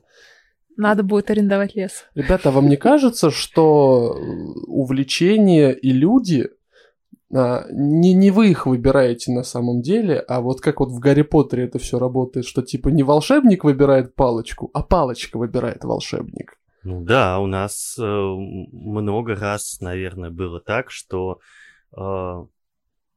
[0.78, 2.06] Надо будет арендовать лес.
[2.16, 4.22] Ребята, а вам не кажется, что э,
[4.68, 6.50] увлечения и люди
[7.36, 11.24] а, не, не вы их выбираете на самом деле, а вот как вот в Гарри
[11.24, 16.60] Поттере это все работает, что типа не волшебник выбирает палочку, а палочка выбирает волшебник.
[16.84, 21.40] Ну да, у нас э, много раз, наверное, было так, что...
[21.96, 22.46] э,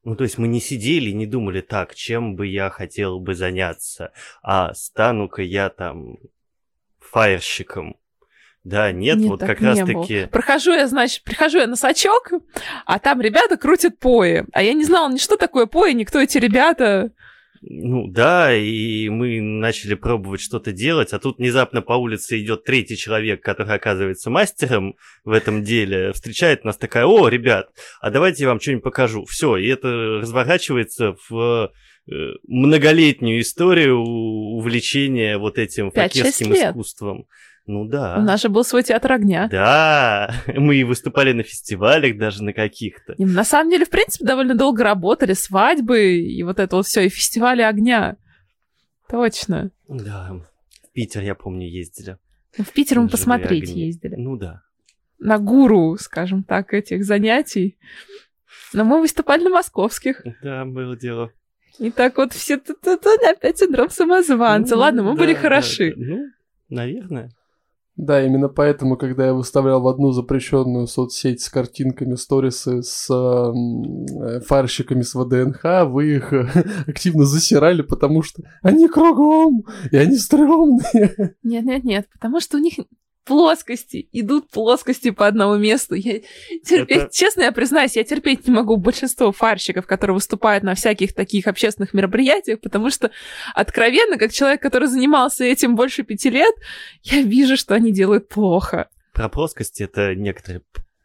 [0.05, 3.35] ну, то есть мы не сидели и не думали, так, чем бы я хотел бы
[3.35, 6.17] заняться, а стану-ка я там
[7.17, 7.97] фаерщиком.
[8.63, 10.27] Да, нет, Нет, вот как не раз-таки...
[10.27, 12.31] Прохожу я, значит, прихожу я на сачок,
[12.85, 14.45] а там ребята крутят пои.
[14.53, 17.13] А я не знала ни что такое пои, ни кто эти ребята.
[17.63, 22.99] Ну да, и мы начали пробовать что-то делать, а тут внезапно по улице идет третий
[22.99, 28.51] человек, который оказывается мастером в этом деле, встречает нас такая, о, ребят, а давайте я
[28.51, 29.25] вам что-нибудь покажу.
[29.25, 31.73] Все, и это разворачивается в
[32.47, 36.71] многолетнюю историю увлечения вот этим лет.
[36.71, 37.27] искусством.
[37.67, 38.17] Ну да.
[38.19, 39.49] У нас же был свой театр огня.
[39.49, 43.15] Да, мы и выступали на фестивалях даже на каких-то.
[43.15, 47.03] И на самом деле, в принципе, довольно долго работали, свадьбы и вот это вот все,
[47.03, 48.17] и фестивали огня.
[49.11, 49.71] Точно.
[49.89, 50.41] Да,
[50.85, 52.19] в Питер, я помню, ездили.
[52.57, 53.87] Ну, В Питер мы посмотреть огни.
[53.87, 54.15] ездили.
[54.17, 54.63] Ну да.
[55.19, 57.77] На гуру, скажем так, этих занятий.
[58.73, 60.23] Но мы выступали на московских.
[60.43, 61.33] Да, было дело.
[61.79, 64.75] И так вот все тут опять синдром самозванца.
[64.75, 65.95] Ну, Ладно, мы да, были хороши.
[65.97, 66.05] да.
[66.05, 66.25] Ну,
[66.69, 67.31] наверное.
[67.97, 74.41] Да, именно поэтому, когда я выставлял в одну запрещенную соцсеть с картинками сторисы с э,
[74.41, 76.47] фарщиками с ВДНХ, вы их э,
[76.87, 81.37] активно засирали, потому что они кругом, и они стрёмные.
[81.43, 82.75] Нет-нет-нет, потому что у них
[83.27, 85.95] плоскости, идут плоскости по одному месту.
[85.95, 86.21] Я
[86.65, 91.13] терпеть, Это- честно, я признаюсь, я терпеть не могу большинство фарщиков, которые выступают на всяких
[91.15, 93.11] таких общественных мероприятиях, потому что
[93.55, 96.55] откровенно, как человек, который занимался этим больше пяти лет,
[97.03, 98.89] я вижу, что они делают плохо.
[99.13, 100.63] Про плоскости это некоторые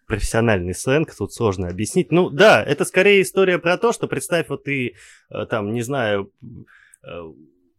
[0.08, 2.12] профессиональный сленг, тут сложно объяснить.
[2.12, 4.96] Ну да, это скорее история про то, что представь, вот ты
[5.34, 6.32] э, там, не знаю,
[7.04, 7.08] э,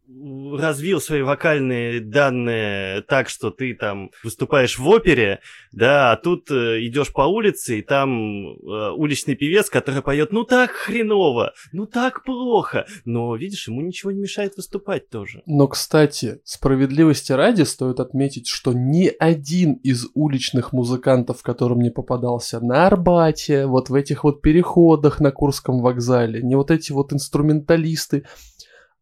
[0.07, 5.39] развил свои вокальные данные так, что ты там выступаешь в опере,
[5.71, 10.43] да, а тут э, идешь по улице, и там э, уличный певец, который поет, ну
[10.43, 15.41] так хреново, ну так плохо, но, видишь, ему ничего не мешает выступать тоже.
[15.45, 22.59] Но, кстати, справедливости ради стоит отметить, что ни один из уличных музыкантов, которым не попадался
[22.59, 28.25] на Арбате, вот в этих вот переходах на Курском вокзале, не вот эти вот инструменталисты,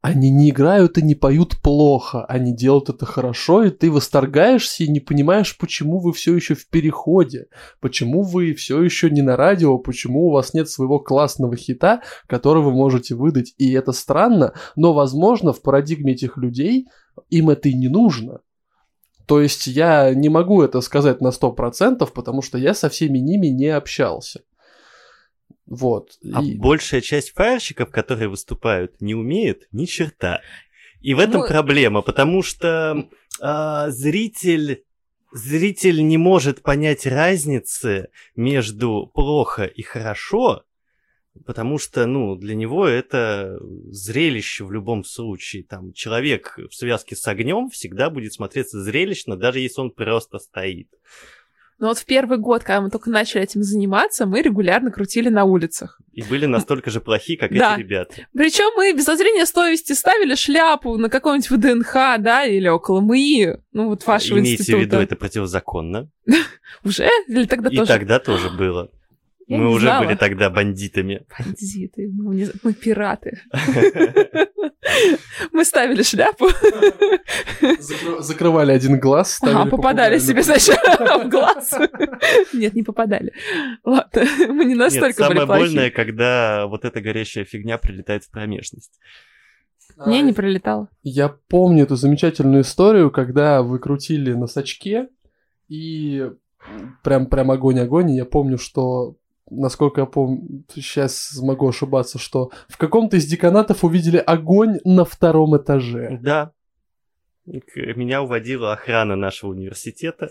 [0.01, 4.87] они не играют и не поют плохо, они делают это хорошо, и ты восторгаешься и
[4.89, 7.47] не понимаешь, почему вы все еще в переходе,
[7.79, 12.63] почему вы все еще не на радио, почему у вас нет своего классного хита, который
[12.63, 13.53] вы можете выдать.
[13.59, 16.87] И это странно, но, возможно, в парадигме этих людей
[17.29, 18.39] им это и не нужно.
[19.27, 23.47] То есть я не могу это сказать на 100%, потому что я со всеми ними
[23.47, 24.41] не общался.
[25.71, 26.19] Вот.
[26.33, 30.41] А И- большая часть фаерщиков, которые выступают, не умеют ни черта.
[30.99, 33.07] И в этом Ну- проблема, потому что
[33.39, 34.83] а, зритель,
[35.31, 40.63] зритель не может понять разницы между плохо и хорошо,
[41.45, 43.57] потому что, ну, для него это
[43.89, 45.63] зрелище в любом случае.
[45.63, 50.89] Там человек в связке с огнем всегда будет смотреться зрелищно, даже если он просто стоит.
[51.81, 55.45] Но вот в первый год, когда мы только начали этим заниматься, мы регулярно крутили на
[55.45, 55.99] улицах.
[56.13, 57.73] И были настолько же плохи, как Да.
[57.73, 58.13] эти ребята.
[58.33, 63.87] Причем мы без зазрения совести ставили шляпу на каком-нибудь ВДНХ, да, или около МИИ, ну
[63.89, 64.77] вот вашего Имейте института.
[64.77, 66.07] в виду, это противозаконно.
[66.85, 67.09] Уже?
[67.27, 67.87] Или тогда И тоже?
[67.87, 68.91] тогда тоже было.
[69.47, 70.05] Я Мы уже знала.
[70.05, 71.25] были тогда бандитами.
[71.39, 73.41] Бандиты, мы, не- мы пираты.
[75.51, 76.47] Мы ставили шляпу,
[77.61, 81.73] Закры- Закрывали один глаз, ага, попадали себе на- сначала в глаз.
[82.53, 83.31] Нет, не попадали.
[83.83, 88.99] Ладно, мы не настолько были самое больное, когда вот эта горящая фигня прилетает в промежность.
[90.05, 90.87] Не, не прилетало.
[91.03, 95.09] Я помню эту замечательную историю, когда вы крутили на сачке,
[95.67, 96.29] и
[97.03, 99.15] прям, прям огонь-огонь, я помню, что,
[99.51, 105.57] насколько я помню, сейчас могу ошибаться, что в каком-то из деканатов увидели огонь на втором
[105.57, 106.19] этаже.
[106.21, 106.51] Да.
[107.45, 110.29] Меня уводила охрана нашего университета.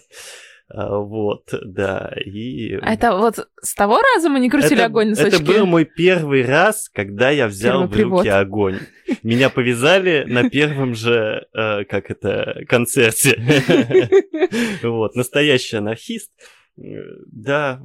[0.73, 2.13] А, Вот, да.
[2.25, 2.75] И...
[2.77, 5.45] А это вот с того раза мы не крутили это, огонь на это сачке?
[5.45, 8.27] был мой первый раз, когда я взял Первый в руки привод.
[8.29, 8.79] огонь.
[9.25, 13.41] Меня повязали на первом же, э, как это, концерте.
[14.83, 16.31] Вот, настоящий анархист.
[16.79, 16.83] Э,
[17.27, 17.83] Да,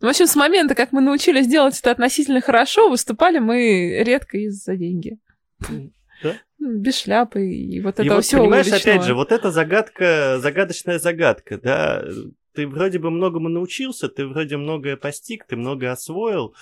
[0.00, 4.38] Ну, в общем, с момента, как мы научились делать это относительно хорошо, выступали мы редко
[4.38, 5.18] и за деньги.
[6.22, 6.36] Да.
[6.58, 8.94] Ну, Без шляпы и вот И этого вот, всего понимаешь, уличного.
[8.96, 12.04] опять же, вот эта загадка, загадочная загадка, да,
[12.54, 16.54] ты вроде бы многому научился, ты вроде многое постиг, ты многое освоил,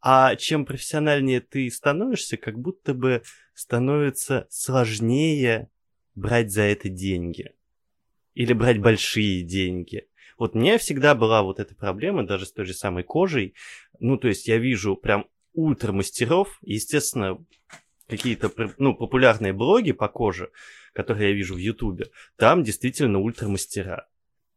[0.00, 3.22] а чем профессиональнее ты становишься, как будто бы
[3.54, 5.68] становится сложнее
[6.14, 7.52] брать за это деньги.
[8.34, 10.06] Или брать большие деньги.
[10.38, 13.54] Вот у меня всегда была вот эта проблема, даже с той же самой кожей.
[13.98, 17.38] Ну, то есть я вижу прям ультрамастеров, естественно,
[18.08, 20.50] какие-то ну, популярные блоги по коже,
[20.92, 24.06] которые я вижу в Ютубе, там действительно ультрамастера.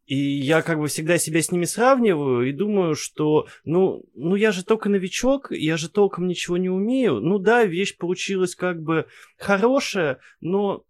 [0.05, 4.51] И я как бы всегда себя с ними сравниваю и думаю, что, ну, ну я
[4.51, 7.19] же только новичок, я же толком ничего не умею.
[7.19, 9.05] Ну да, вещь получилась как бы
[9.37, 10.83] хорошая, но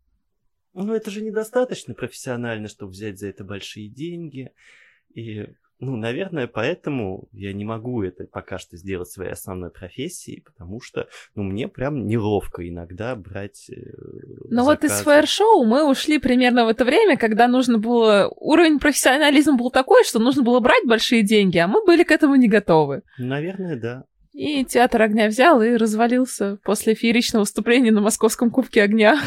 [0.74, 4.52] ну, это же недостаточно профессионально, чтобы взять за это большие деньги.
[5.14, 5.48] И,
[5.80, 11.08] ну, наверное, поэтому я не могу это пока что сделать своей основной профессией, потому что,
[11.36, 13.76] ну, мне прям неловко иногда брать э,
[14.50, 18.32] Ну вот из фаер-шоу мы ушли примерно в это время, когда нужно было...
[18.36, 22.36] Уровень профессионализма был такой, что нужно было брать большие деньги, а мы были к этому
[22.36, 23.02] не готовы.
[23.18, 24.04] Наверное, да.
[24.34, 29.20] И театр огня взял и развалился после фееричного выступления на Московском Кубке огня.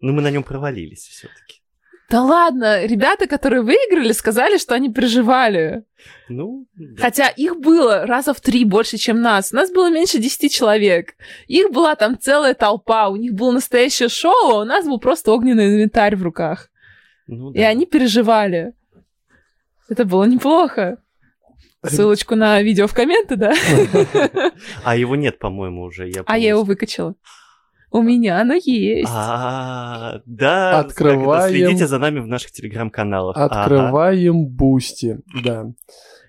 [0.00, 1.62] Но мы на нем провалились все-таки.
[2.10, 5.84] Да ладно, ребята, которые выиграли, сказали, что они переживали.
[6.30, 7.02] Ну, да.
[7.02, 9.52] Хотя их было раза в три больше, чем нас.
[9.52, 11.16] У нас было меньше десяти человек.
[11.48, 13.08] Их была там целая толпа.
[13.08, 16.70] У них было настоящее шоу, а у нас был просто огненный инвентарь в руках.
[17.26, 17.68] Ну, И да.
[17.68, 18.72] они переживали.
[19.90, 20.96] Это было неплохо.
[21.84, 23.52] Ссылочку на видео в комменты, да?
[24.82, 26.08] А его нет, по-моему, уже.
[26.08, 27.14] Я А я его выкачала.
[27.90, 29.10] У меня оно есть.
[29.12, 30.80] А, да.
[30.80, 31.50] Открываем.
[31.50, 33.36] Следите за нами в наших телеграм-каналах.
[33.36, 35.66] Открываем Бусти, да,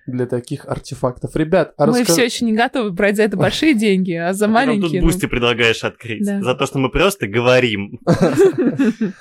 [0.06, 1.36] для таких артефактов.
[1.36, 4.50] Ребят, а Мы все еще не готовы брать за это большие деньги, а за Ты
[4.50, 5.00] нам тут маленькие...
[5.02, 6.24] ну, бусти предлагаешь открыть.
[6.24, 6.42] Да.
[6.42, 8.00] За то, что мы просто говорим.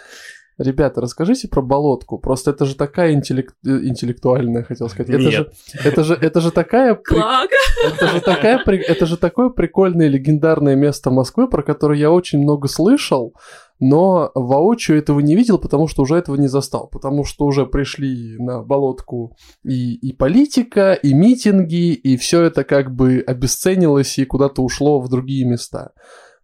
[0.60, 2.20] Ребята, расскажите про болотку.
[2.20, 5.10] Просто это же такая интеллект- э, интеллектуальная, хотел сказать.
[5.10, 5.32] Это Нет.
[5.32, 5.52] же,
[5.86, 10.76] это же, это же такая, при- это же такая, при- это же такое прикольное легендарное
[10.76, 13.34] место Москвы, про которое я очень много слышал,
[13.80, 18.36] но воочию этого не видел, потому что уже этого не застал, потому что уже пришли
[18.38, 24.62] на болотку и, и политика, и митинги, и все это как бы обесценилось и куда-то
[24.62, 25.92] ушло в другие места.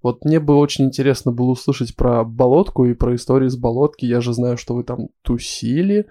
[0.05, 4.05] Вот мне бы очень интересно было услышать про болотку и про истории с болотки.
[4.05, 6.05] Я же знаю, что вы там тусили.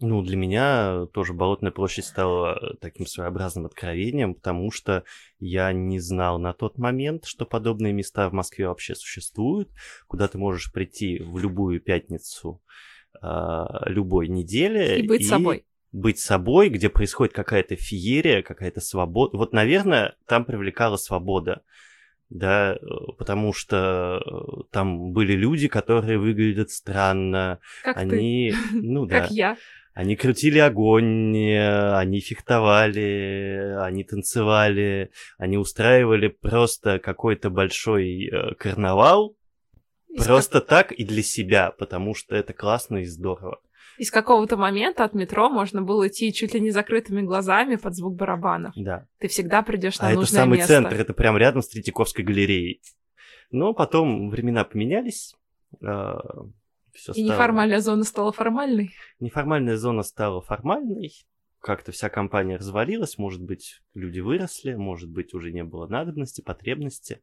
[0.00, 5.04] Ну, для меня тоже Болотная площадь стала таким своеобразным откровением, потому что
[5.38, 9.68] я не знал на тот момент, что подобные места в Москве вообще существуют,
[10.08, 12.62] куда ты можешь прийти в любую пятницу
[13.20, 15.00] а, любой недели.
[15.00, 15.66] И быть собой.
[15.92, 19.36] быть собой, где происходит какая-то феерия, какая-то свобода.
[19.36, 21.60] Вот, наверное, там привлекала свобода,
[22.30, 22.78] да, э,
[23.18, 28.00] потому что э, там были люди, которые выглядят странно, Как ты.
[28.00, 29.56] они, ну да, Как я.
[29.94, 39.36] они крутили огонь, э, они фехтовали, они танцевали, они устраивали просто какой-то большой карнавал,
[40.08, 43.60] Из просто так и для себя, потому что это классно и здорово.
[44.00, 48.16] Из какого-то момента от метро можно было идти чуть ли не закрытыми глазами под звук
[48.16, 48.72] барабанов.
[48.74, 49.06] Да.
[49.18, 50.72] Ты всегда придешь на А это нужное самый место.
[50.72, 52.80] центр, это прям рядом с Третьяковской галереей.
[53.50, 55.34] Но потом времена поменялись.
[55.80, 58.94] все И неформальная зона стала формальной.
[59.18, 61.12] Неформальная зона стала формальной.
[61.60, 63.18] Как-то вся компания развалилась.
[63.18, 67.20] Может быть, люди выросли, может быть, уже не было надобности, потребности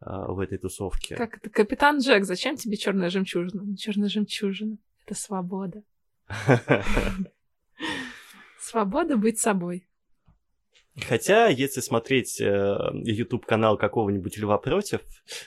[0.00, 1.16] а, в этой тусовке.
[1.16, 1.48] Как это?
[1.48, 3.74] Капитан Джек, зачем тебе черная жемчужина?
[3.74, 4.76] Черная жемчужина.
[5.06, 5.82] Это свобода.
[8.60, 9.86] Свобода быть собой.
[11.08, 15.00] Хотя, если смотреть э, YouTube-канал какого-нибудь Льва Против,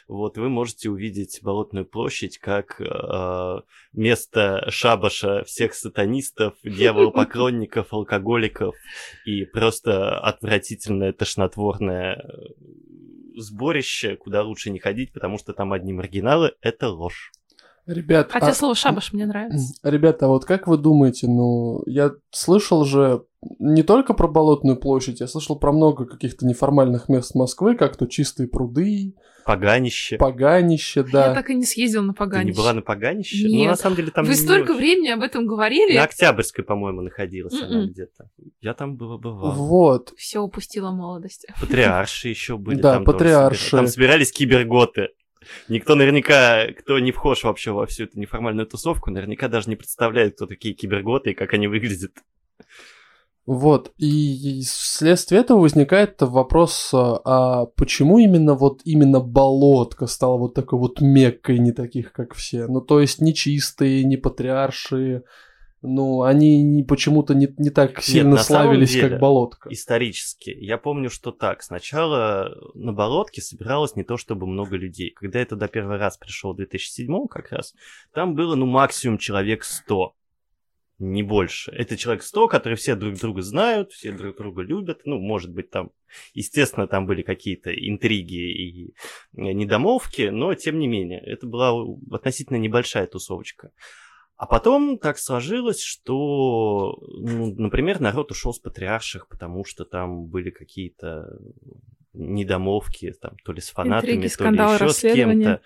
[0.07, 3.61] вот вы можете увидеть Болотную площадь как э,
[3.91, 8.75] место шабаша всех сатанистов, дьяволопоклонников, алкоголиков
[9.25, 12.21] и просто отвратительное тошнотворное э,
[13.35, 17.31] сборище, куда лучше не ходить, потому что там одни маргиналы— это ложь.
[17.85, 19.73] Ребят, Хотя а- слово шабаш мне нравится.
[19.83, 23.23] Ребята, а вот как вы думаете, ну, я слышал же
[23.59, 28.05] не только про Болотную площадь, я слышал про много каких-то неформальных мест Москвы, как то
[28.05, 29.15] чистые пруды,
[29.45, 30.15] Поганище.
[30.15, 31.33] поганище, Я да.
[31.33, 32.57] так и не съездил на Ты не Поганище.
[32.57, 33.45] была на Поганище?
[33.49, 33.71] Ну, Нет.
[33.71, 34.79] на самом деле, там Вы не столько очень.
[34.79, 37.91] времени об этом говорили, На Октябрьской, по-моему, находилась она Мгм.
[37.91, 38.29] где-то.
[38.61, 39.51] Я там было бывал.
[39.55, 40.13] Вот.
[40.15, 41.45] все упустила молодость.
[41.59, 42.79] Патриарши еще были.
[42.79, 43.71] Да, патриарши.
[43.71, 45.09] Там собирались киберготы.
[45.67, 50.35] Никто наверняка, кто не вхож вообще во всю эту неформальную тусовку, наверняка даже не представляет,
[50.35, 52.11] кто такие киберготы и как они выглядят.
[53.45, 60.53] Вот, и вследствие этого возникает вопрос, а а почему именно вот именно болотка стала вот
[60.53, 62.67] такой вот меккой не таких, как все?
[62.67, 65.23] Ну, то есть не чистые, не патриарши,
[65.83, 69.69] ну, они почему-то не, не так сильно самом славились, деле, как болотка.
[69.69, 70.49] Исторически.
[70.49, 71.61] Я помню, что так.
[71.61, 75.11] Сначала на Болотке собиралось не то чтобы много людей.
[75.11, 77.73] Когда я туда первый раз пришел в 2007 как раз,
[78.13, 80.15] там было, ну, максимум человек 100.
[80.99, 81.71] Не больше.
[81.71, 85.01] Это человек 100, которые все друг друга знают, все друг друга любят.
[85.03, 85.91] Ну, может быть, там,
[86.33, 88.91] естественно, там были какие-то интриги и э,
[89.33, 91.73] недомовки, но, тем не менее, это была
[92.09, 93.71] относительно небольшая тусовочка.
[94.35, 100.49] А потом так сложилось, что, ну, например, народ ушел с патриарших, потому что там были
[100.49, 101.37] какие-то
[102.13, 105.61] недомовки, там, то ли с фанатами, Интриги, то ли еще с кем-то.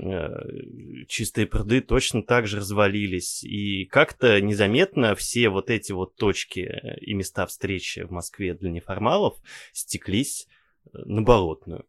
[0.00, 3.44] Э, Чистые пруды точно так же развалились.
[3.44, 8.70] И как-то незаметно все вот эти вот точки э, и места встречи в Москве для
[8.70, 9.36] неформалов
[9.72, 10.48] стеклись
[10.92, 11.86] э, на Болотную.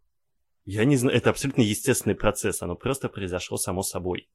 [0.66, 4.30] Я не знаю, это абсолютно естественный процесс, оно просто произошло само собой.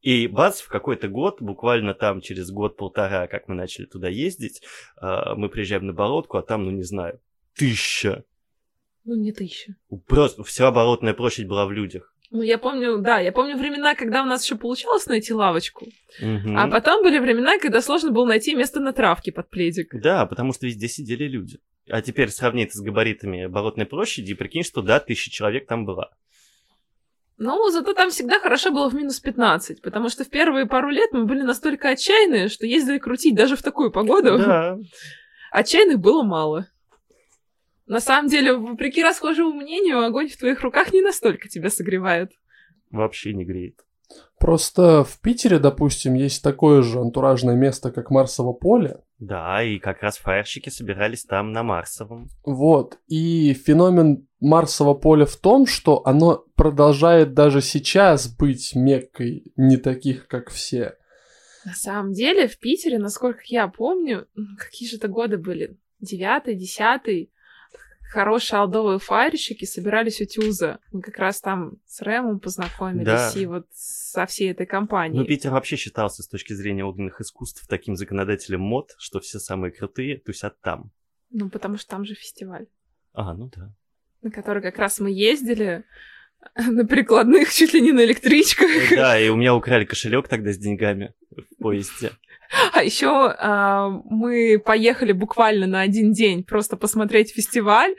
[0.00, 4.62] И бац, в какой-то год, буквально там через год-полтора, как мы начали туда ездить,
[5.00, 7.20] э, мы приезжаем на Болотку, а там, ну не знаю,
[7.56, 8.24] тысяча.
[9.04, 9.74] Ну, не тысяча.
[10.06, 12.14] Просто вся Болотная площадь была в людях.
[12.30, 15.86] Ну, я помню, да, я помню времена, когда у нас еще получалось найти лавочку.
[16.20, 16.58] Мгм.
[16.58, 19.94] А потом были времена, когда сложно было найти место на травке под пледик.
[19.94, 21.58] Да, потому что везде сидели люди.
[21.88, 25.86] А теперь сравни это с габаритами Болотной площади и прикинь, что да, тысяча человек там
[25.86, 26.10] была.
[27.40, 31.12] Ну, зато там всегда хорошо было в минус 15, потому что в первые пару лет
[31.12, 34.38] мы были настолько отчаянные, что ездили крутить даже в такую погоду.
[34.38, 34.76] Да,
[35.52, 36.66] Отчаянных было мало.
[37.86, 42.32] На самом деле, вопреки расхожему мнению, огонь в твоих руках не настолько тебя согревает.
[42.90, 43.84] вообще не греет.
[44.40, 49.00] Просто в Питере, допустим, есть такое же антуражное место, как Марсово поле.
[49.18, 52.28] Да, и как раз фаерщики собирались там на Марсовом.
[52.44, 52.98] Вот.
[53.08, 60.28] И феномен Марсового поля в том, что оно продолжает даже сейчас быть меккой не таких,
[60.28, 60.94] как все.
[61.64, 65.76] На самом деле, в Питере, насколько я помню, какие же это годы были?
[66.00, 67.32] Девятый, десятый.
[68.10, 70.78] Хорошие алдовые фаерщики собирались у Тюза.
[70.92, 73.32] Мы как раз там с Рэмом познакомились Да.
[73.36, 75.18] и вот со всей этой компанией.
[75.20, 79.72] Ну, Питер вообще считался с точки зрения огненных искусств таким законодателем мод, что все самые
[79.72, 80.90] крутые тусят там.
[81.30, 82.66] Ну, потому что там же фестиваль,
[83.12, 83.74] А, ну да.
[84.22, 85.84] на который как раз мы ездили
[86.56, 88.68] на прикладных, чуть ли не на электричках.
[88.90, 92.12] Да, и у меня украли кошелек тогда с деньгами в поезде.
[92.72, 93.36] А еще
[94.10, 97.94] мы поехали буквально на один день просто посмотреть фестиваль.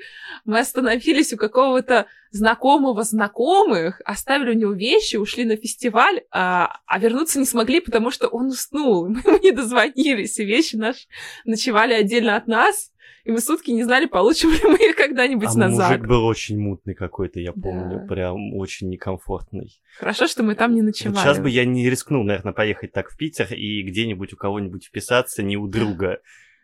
[0.45, 6.99] Мы остановились у какого-то знакомого знакомых, оставили у него вещи, ушли на фестиваль, а, а
[6.99, 9.07] вернуться не смогли, потому что он уснул.
[9.09, 11.07] Мы ему не дозвонились, и вещи наши
[11.45, 12.91] ночевали отдельно от нас.
[13.26, 15.89] И мы сутки не знали, получим ли мы их когда-нибудь А назад.
[15.91, 18.05] мужик был очень мутный какой-то, я помню, Да.
[18.07, 19.70] прям очень некомфортный.
[19.97, 21.16] Хорошо, что мы там не Вот ночевали.
[21.18, 25.43] сейчас бы я не рискнул, наверное, поехать так в Питер и где-нибудь у кого-нибудь вписаться,
[25.43, 26.20] не у друга.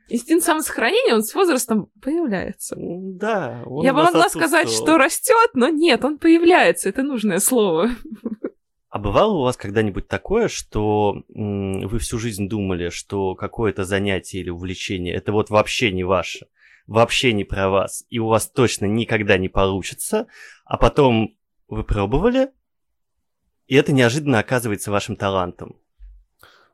[0.08, 2.76] Инстинкт самосохранения, он с возрастом появляется.
[2.78, 6.90] Да, он Я бы могла сказать, что растет, но нет, он появляется.
[6.90, 7.90] Это нужное слово.
[8.96, 14.50] А бывало у вас когда-нибудь такое, что вы всю жизнь думали, что какое-то занятие или
[14.50, 16.48] увлечение это вот вообще не ваше,
[16.88, 20.28] вообще не про вас, и у вас точно никогда не получится,
[20.64, 21.36] а потом
[21.68, 22.52] вы пробовали,
[23.68, 25.76] и это неожиданно оказывается вашим талантом.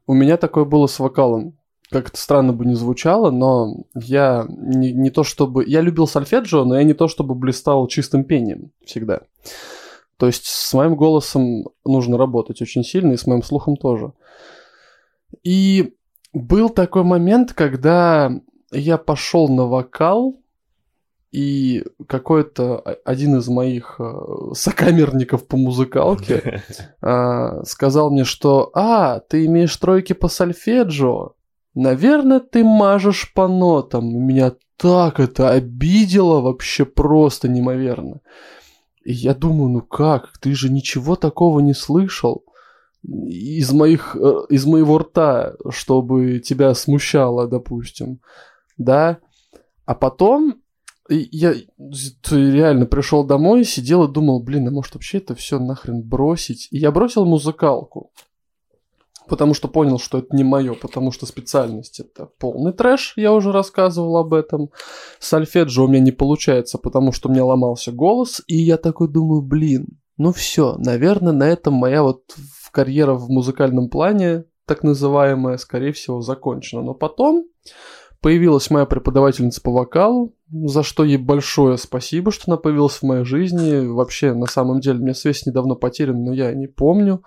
[0.05, 1.57] У меня такое было с вокалом.
[1.89, 5.65] Как это странно бы не звучало, но я не, не то чтобы...
[5.65, 9.21] Я любил сольфеджио, но я не то чтобы блистал чистым пением всегда.
[10.21, 14.13] То есть с моим голосом нужно работать очень сильно, и с моим слухом тоже.
[15.41, 15.95] И
[16.31, 18.31] был такой момент, когда
[18.71, 20.39] я пошел на вокал,
[21.31, 24.13] и какой-то один из моих э,
[24.53, 26.61] сокамерников по музыкалке
[27.01, 31.31] а, сказал мне, что «А, ты имеешь тройки по сольфеджио?
[31.73, 34.07] Наверное, ты мажешь по нотам».
[34.07, 38.19] Меня так это обидело вообще просто неимоверно.
[39.03, 42.45] И я думаю, ну как, ты же ничего такого не слышал
[43.03, 48.19] из, моих, э, из моего рта, чтобы тебя смущало, допустим.
[48.77, 49.17] Да?
[49.85, 50.61] А потом
[51.09, 51.53] я
[52.29, 56.67] реально пришел домой, сидел и думал, блин, а может вообще это все нахрен бросить?
[56.71, 58.11] И я бросил музыкалку.
[59.31, 63.53] Потому что понял, что это не мое, потому что специальность это полный трэш, я уже
[63.53, 64.71] рассказывал об этом.
[65.19, 69.41] Сольфеджио у меня не получается, потому что у меня ломался голос, и я такой думаю,
[69.41, 72.23] блин, ну все, наверное, на этом моя вот
[72.73, 76.81] карьера в музыкальном плане, так называемая, скорее всего, закончена.
[76.81, 77.45] Но потом
[78.19, 83.23] появилась моя преподавательница по вокалу, за что ей большое спасибо, что она появилась в моей
[83.23, 83.87] жизни.
[83.87, 87.23] Вообще, на самом деле, у меня связь недавно потеряна, но я не помню.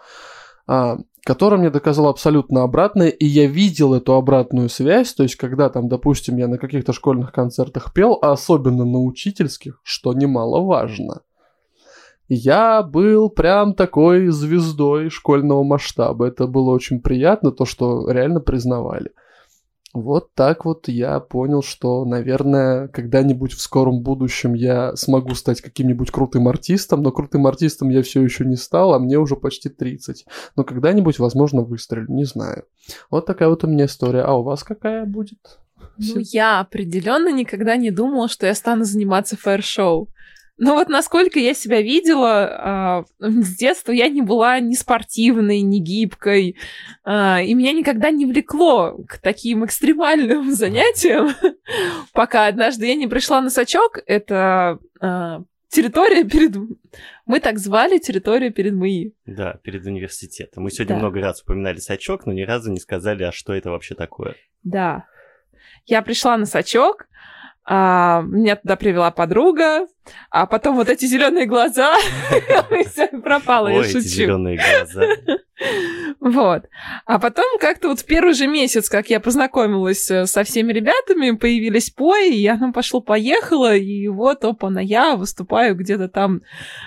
[0.67, 5.71] А, которая мне доказала абсолютно обратное, и я видел эту обратную связь, то есть когда
[5.71, 11.23] там, допустим, я на каких-то школьных концертах пел, а особенно на учительских, что немаловажно.
[12.29, 16.27] Я был прям такой звездой школьного масштаба.
[16.27, 19.11] Это было очень приятно, то, что реально признавали.
[19.95, 26.11] Вот так вот я понял, что, наверное, когда-нибудь в скором будущем я смогу стать каким-нибудь
[26.11, 30.27] крутым артистом, но крутым артистом я все еще не стал, а мне уже почти 30.
[30.57, 32.65] Но когда-нибудь, возможно, выстрелю, не знаю.
[33.09, 34.23] Вот такая вот у меня история.
[34.23, 35.61] А у вас какая будет?
[35.97, 40.09] Ну, я определенно никогда не думала, что я стану заниматься фаер-шоу.
[40.57, 45.79] Но вот насколько я себя видела, а, с детства я не была ни спортивной, ни
[45.79, 46.57] гибкой,
[47.03, 51.31] а, и меня никогда не влекло к таким экстремальным занятиям,
[52.13, 53.99] пока однажды я не пришла на сачок.
[54.07, 56.55] Это а, территория перед...
[57.27, 59.13] Мы так звали территорию перед МИИ.
[59.27, 60.63] Да, перед университетом.
[60.63, 61.01] Мы сегодня Да.
[61.01, 64.37] много раз упоминали сачок, но ни разу не сказали, а что это вообще такое.
[64.63, 65.07] Да.
[65.87, 67.09] Я пришла на сачок,
[67.65, 69.89] а, меня туда привела подруга,
[70.31, 71.95] А потом вот эти зеленые глаза,
[73.23, 74.01] пропало, я шучу.
[74.01, 75.03] зеленые глаза.
[76.21, 76.65] Вот.
[77.07, 81.37] А потом как-то вот в первый же месяц, как я познакомилась э, со всеми ребятами,
[81.37, 86.43] появились пои, и я там пошло-поехала, и вот, опа, на я выступаю где-то там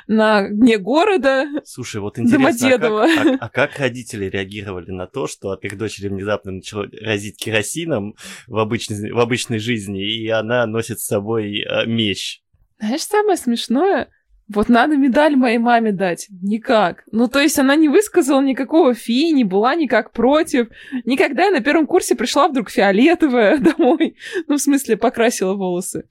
[0.07, 1.45] на дне города.
[1.63, 5.77] Слушай, вот интересно, а как, а, а как родители реагировали на то, что от их
[5.77, 8.15] дочери внезапно начало разить керосином
[8.47, 12.41] в обычной, в обычной жизни, и она носит с собой э, меч?
[12.79, 14.09] Знаешь, самое смешное,
[14.53, 16.27] вот надо медаль моей маме дать.
[16.41, 17.03] Никак.
[17.11, 20.67] Ну, то есть она не высказала никакого фи, не была никак против.
[21.03, 24.15] Никогда я на первом курсе пришла вдруг фиолетовая домой.
[24.47, 26.07] Ну, в смысле, покрасила волосы.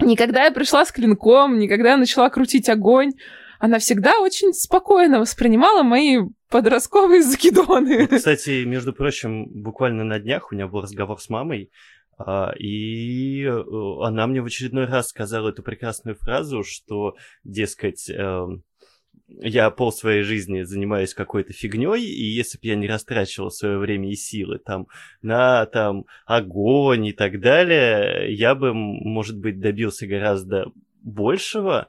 [0.00, 3.12] Никогда я пришла с клинком, никогда я начала крутить огонь.
[3.58, 6.18] Она всегда очень спокойно воспринимала мои
[6.50, 8.02] подростковые закидоны.
[8.02, 11.70] Вот, кстати, между прочим, буквально на днях у меня был разговор с мамой,
[12.58, 13.62] и э,
[14.02, 18.62] она мне в очередной раз сказала эту прекрасную фразу, что, дескать, эм,
[19.40, 24.10] я пол своей жизни занимаюсь какой-то фигней, и если бы я не растрачивал свое время
[24.10, 24.88] и силы там
[25.22, 30.66] на там огонь и так далее, я бы, может быть, добился гораздо
[31.02, 31.88] большего,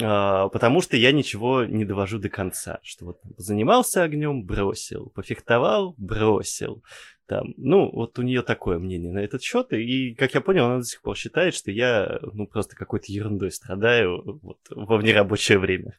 [0.00, 2.78] а, потому что я ничего не довожу до конца.
[2.82, 6.82] Что вот занимался огнем, бросил, пофехтовал, бросил,
[7.28, 10.78] там, ну, вот у нее такое мнение на этот счет, и, как я понял, она
[10.78, 15.98] до сих пор считает, что я, ну, просто какой-то ерундой страдаю вот, во внерабочее время.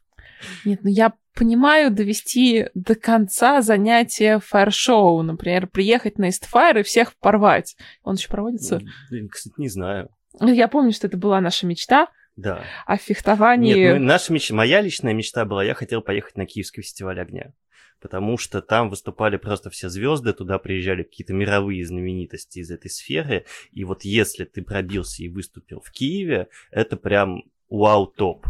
[0.66, 7.16] Нет, ну я понимаю довести до конца занятия фаер-шоу, например, приехать на Истфайр и всех
[7.18, 7.76] порвать.
[8.02, 8.82] Он еще проводится?
[9.12, 10.10] Блин, кстати, не знаю.
[10.42, 12.08] Я помню, что это была наша мечта.
[12.36, 12.64] Да.
[12.88, 13.76] В фехтовании...
[13.76, 17.54] Нет, ну, наша мечта, моя личная мечта была, я хотел поехать на Киевский фестиваль огня
[18.00, 23.46] потому что там выступали просто все звезды, туда приезжали какие-то мировые знаменитости из этой сферы,
[23.72, 28.46] и вот если ты пробился и выступил в Киеве, это прям вау-топ.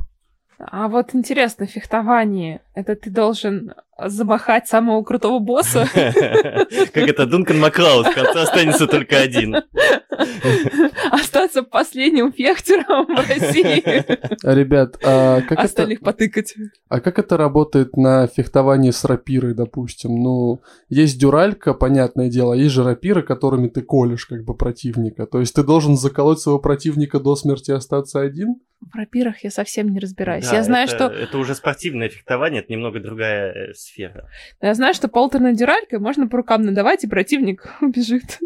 [0.59, 3.73] А вот интересно, фехтование, это ты должен
[4.07, 5.87] замахать самого крутого босса?
[5.93, 9.55] Как это, Дункан Маклаус, в конце останется только один.
[11.11, 13.83] Остаться последним фехтером в России.
[14.43, 16.05] Ребят, а как Остальных это...
[16.05, 16.55] потыкать.
[16.87, 20.21] А как это работает на фехтовании с рапирой, допустим?
[20.21, 25.25] Ну, есть дюралька, понятное дело, а есть же рапиры, которыми ты колешь как бы противника.
[25.25, 28.55] То есть ты должен заколоть своего противника до смерти и остаться один?
[28.81, 30.47] В рапирах я совсем не разбираюсь.
[30.47, 31.05] Да, я знаю, это, что...
[31.07, 34.29] Это уже спортивное фехтование, это немного другая э, сфера.
[34.61, 38.39] Я знаю, что полторной дюралькой можно по рукам надавать, и противник убежит.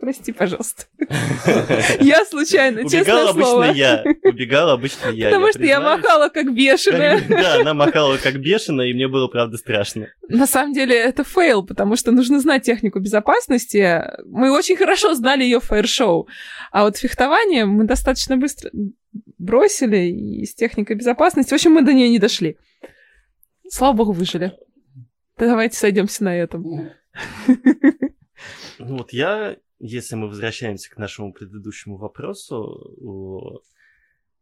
[0.00, 0.84] Прости, пожалуйста.
[2.00, 3.64] Я случайно, честное слово.
[3.64, 4.04] обычно я.
[4.24, 5.30] Убегал обычно я.
[5.30, 7.22] Потому что я махала как бешеная.
[7.26, 10.08] Да, она махала как бешеная, и мне было, правда, страшно.
[10.28, 14.02] На самом деле это фейл, потому что нужно знать технику безопасности.
[14.26, 16.28] Мы очень хорошо знали ее в фаер-шоу.
[16.70, 18.70] А вот фехтование мы достаточно быстро
[19.38, 21.50] бросили и с техникой безопасности.
[21.50, 22.58] В общем, мы до нее не дошли.
[23.70, 24.52] Слава богу, выжили.
[25.36, 26.90] Давайте сойдемся на этом.
[28.78, 29.56] Ну вот я
[29.86, 33.62] если мы возвращаемся к нашему предыдущему вопросу,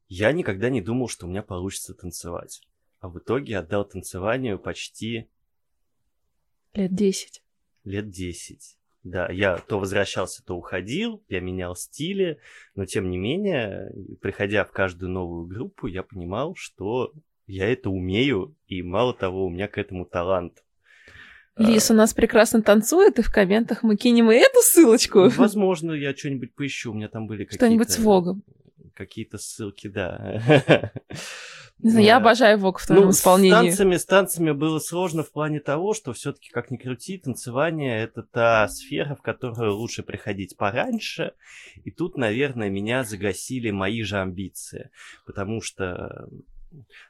[0.09, 2.63] я никогда не думал, что у меня получится танцевать.
[3.01, 5.29] А в итоге отдал танцеванию почти...
[6.75, 7.43] Лет десять.
[7.83, 8.79] Лет десять.
[9.03, 12.39] Да, я то возвращался, то уходил, я менял стили,
[12.77, 17.13] но тем не менее, приходя в каждую новую группу, я понимал, что
[17.49, 20.63] я это умею, и мало того, у меня к этому талант.
[21.57, 25.29] Лис у нас прекрасно танцует, и в комментах мы кинем и эту ссылочку.
[25.29, 26.93] Возможно, я что-нибудь поищу.
[26.93, 27.67] У меня там были какие-то...
[27.67, 28.43] Что-нибудь с Вогом.
[28.95, 30.41] Какие-то ссылки, да.
[31.83, 33.71] Не знаю, я обожаю Вог в твоем ну, исполнении.
[33.71, 38.03] С танцами, с танцами было сложно в плане того, что все-таки, как ни крути, танцевание
[38.03, 41.33] это та сфера, в которую лучше приходить пораньше.
[41.85, 44.91] И тут, наверное, меня загасили мои же амбиции.
[45.27, 46.29] Потому что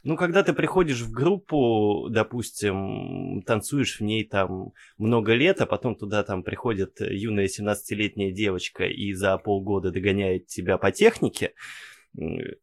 [0.03, 5.97] ну, когда ты приходишь в группу, допустим, танцуешь в ней там много лет, а потом
[5.97, 11.55] туда там приходит юная 17-летняя девочка и за полгода догоняет тебя по технике,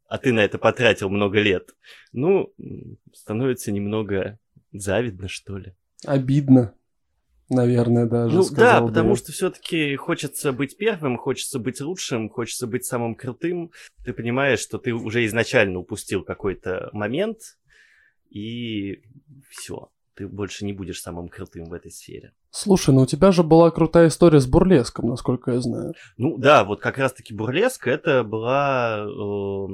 [0.07, 1.75] а ты на это потратил много лет,
[2.11, 2.53] ну,
[3.13, 4.39] становится немного
[4.71, 5.73] завидно, что ли.
[6.05, 6.73] Обидно
[7.49, 8.35] наверное, даже.
[8.35, 13.71] Ну да, потому что все-таки хочется быть первым, хочется быть лучшим, хочется быть самым крутым.
[14.05, 17.39] Ты понимаешь, что ты уже изначально упустил какой-то момент,
[18.29, 19.01] и
[19.49, 19.89] все.
[20.15, 22.33] Ты больше не будешь самым крутым в этой сфере.
[22.51, 25.93] Слушай, ну у тебя же была крутая история с бурлеском, насколько я знаю.
[26.17, 29.67] Ну да, вот как раз-таки бурлеск это была э,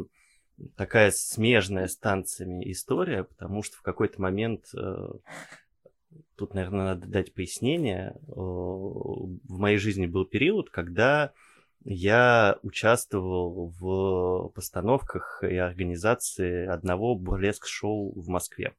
[0.75, 5.07] такая смежная с танцами история, потому что в какой-то момент э,
[6.35, 8.15] тут, наверное, надо дать пояснение.
[8.27, 11.33] В моей жизни был период, когда
[11.83, 18.73] я участвовал в постановках и организации одного бурлеск-шоу в Москве.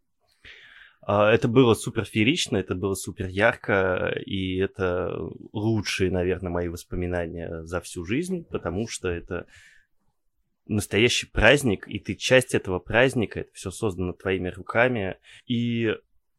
[1.02, 5.16] А, это было супер феерично, это было супер ярко, и это
[5.52, 9.46] лучшие, наверное, мои воспоминания за всю жизнь, потому что это
[10.66, 15.16] настоящий праздник, и ты часть этого праздника, это все создано твоими руками,
[15.46, 15.94] и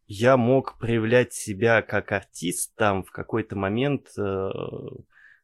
[0.07, 4.49] я мог проявлять себя как артист там в какой-то момент, э,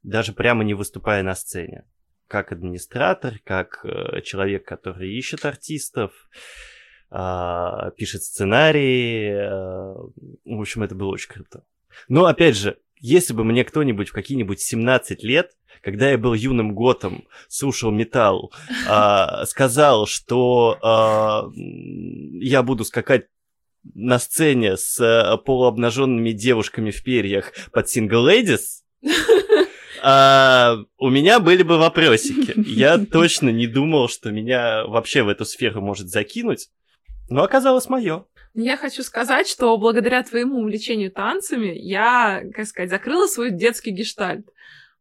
[0.04, 1.86] даже прямо не выступая на сцене.
[2.28, 6.12] Как администратор, как э, человек, который ищет артистов,
[7.16, 9.30] а, пишет сценарии.
[9.30, 9.94] Э,
[10.46, 11.64] в общем, это было очень круто.
[12.08, 15.52] Но, опять же, если бы мне кто-нибудь в какие-нибудь 17 лет,
[15.84, 18.52] когда я был юным готом, слушал металл,
[18.90, 21.60] э, сказал, что э,
[22.42, 23.28] я буду скакать
[23.94, 28.84] на сцене с э, полуобнаженными девушками в перьях под Single Ladies,
[30.02, 32.54] а, у меня были бы вопросики.
[32.56, 36.70] Я точно не думал, что меня вообще в эту сферу может закинуть.
[37.30, 38.26] Но оказалось мое.
[38.54, 44.46] Я хочу сказать, что благодаря твоему увлечению танцами я, как сказать, закрыла свой детский гештальт.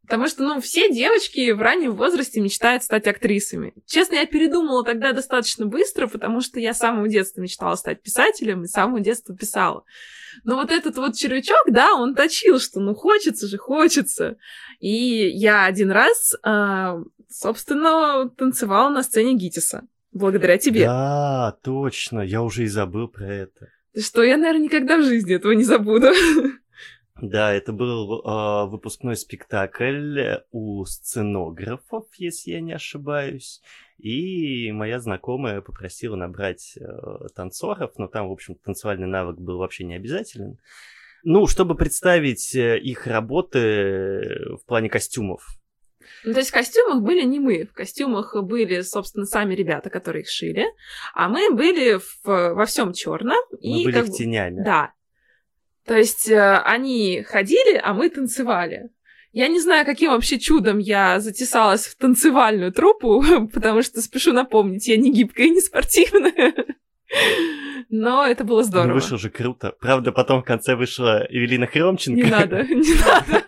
[0.03, 3.73] Потому что, ну, все девочки в раннем возрасте мечтают стать актрисами.
[3.87, 8.65] Честно, я передумала тогда достаточно быстро, потому что я с самого детства мечтала стать писателем
[8.65, 9.85] и с самого детства писала.
[10.45, 14.37] Но вот этот вот червячок, да, он точил, что ну хочется же, хочется.
[14.81, 19.87] И я один раз, э, собственно, танцевала на сцене Гитиса.
[20.11, 20.85] Благодаря тебе.
[20.85, 23.69] Да, точно, я уже и забыл про это.
[23.99, 26.09] Что я, наверное, никогда в жизни этого не забуду.
[27.21, 33.61] Да, это был э, выпускной спектакль у сценографов, если я не ошибаюсь.
[33.99, 39.85] И моя знакомая попросила набрать э, танцоров, но там, в общем, танцевальный навык был вообще
[39.85, 40.59] не обязателен.
[41.23, 45.47] Ну, чтобы представить э, их работы в плане костюмов.
[46.25, 47.65] Ну, то есть в костюмах были не мы.
[47.65, 50.67] В костюмах были, собственно, сами ребята, которые их шили.
[51.15, 53.39] А мы были в, во всем черном.
[53.53, 54.07] Мы и были как...
[54.07, 54.65] в тенями.
[54.65, 54.93] Да.
[55.87, 58.91] То есть э, они ходили, а мы танцевали.
[59.33, 64.89] Я не знаю, каким вообще чудом я затесалась в танцевальную труппу, потому что, спешу напомнить,
[64.89, 66.55] я не гибкая и не спортивная.
[67.89, 68.89] Но это было здорово.
[68.89, 69.75] Ну, вышло же круто.
[69.81, 72.23] Правда, потом в конце вышла Эвелина Хромченко.
[72.23, 73.45] Не надо, не надо.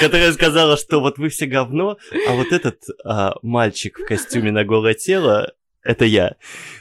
[0.00, 1.98] Которая сказала, что вот вы все говно,
[2.28, 5.52] а вот этот а, мальчик в костюме на голое тело,
[5.82, 6.36] это я.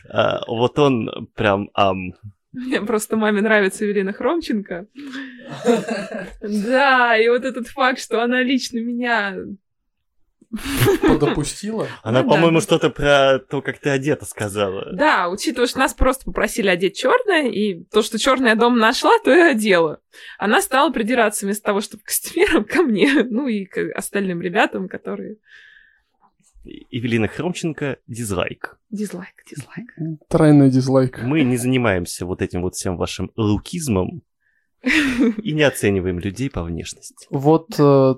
[0.10, 2.14] А, вот он прям ам.
[2.52, 4.88] Мне просто маме нравится Эвелина Хромченко.
[6.42, 9.36] Да, и вот этот факт, что она лично меня
[11.08, 11.88] Подопустила?
[12.04, 14.92] Она, ну по-моему, что-то про то, как ты одета сказала.
[14.94, 19.32] Да, учитывая, что нас просто попросили одеть черное, и то, что черное дом нашла, то
[19.34, 20.02] и одела.
[20.38, 25.38] Она стала придираться вместо того, чтобы костюмером ко мне, ну и к остальным ребятам, которые...
[26.64, 28.80] Евелина Хромченко, дизлайк.
[28.90, 29.96] Дизлайк, дизлайк.
[30.28, 31.22] Тройной дизлайк.
[31.24, 34.22] Мы не занимаемся вот этим вот всем вашим лукизмом
[34.82, 37.28] и не оцениваем людей по внешности.
[37.30, 38.16] Вот э,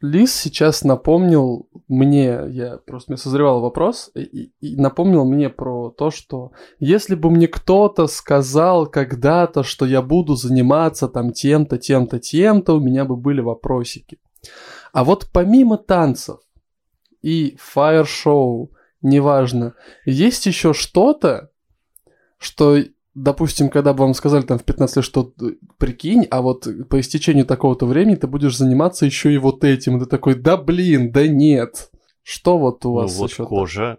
[0.00, 6.10] Лис сейчас напомнил мне, я просто мне созревал вопрос, и, и напомнил мне про то,
[6.10, 12.74] что если бы мне кто-то сказал когда-то, что я буду заниматься там тем-то, тем-то, тем-то,
[12.74, 14.18] у меня бы были вопросики.
[14.92, 16.40] А вот помимо танцев
[17.22, 21.50] и фаер-шоу, неважно, есть еще что-то,
[22.38, 22.78] что
[23.14, 25.32] допустим, когда бы вам сказали там в 15 лет, что
[25.78, 30.00] прикинь, а вот по истечению такого-то времени ты будешь заниматься еще и вот этим, и
[30.00, 31.90] ты такой, да блин, да нет.
[32.22, 33.98] Что вот у ну вас ну, вот еще кожа.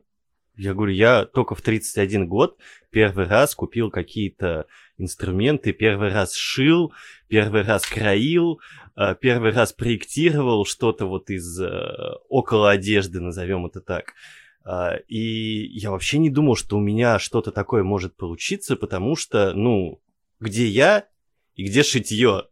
[0.55, 2.57] Я говорю, я только в 31 год
[2.91, 4.67] первый раз купил какие-то
[4.97, 6.93] инструменты, первый раз шил,
[7.27, 8.59] первый раз краил,
[9.19, 11.67] первый раз проектировал что-то вот из э,
[12.29, 14.13] около одежды, назовем это так.
[14.63, 19.53] А, и я вообще не думал, что у меня что-то такое может получиться, потому что,
[19.53, 20.01] ну,
[20.39, 21.07] где я
[21.55, 22.45] и где шитье?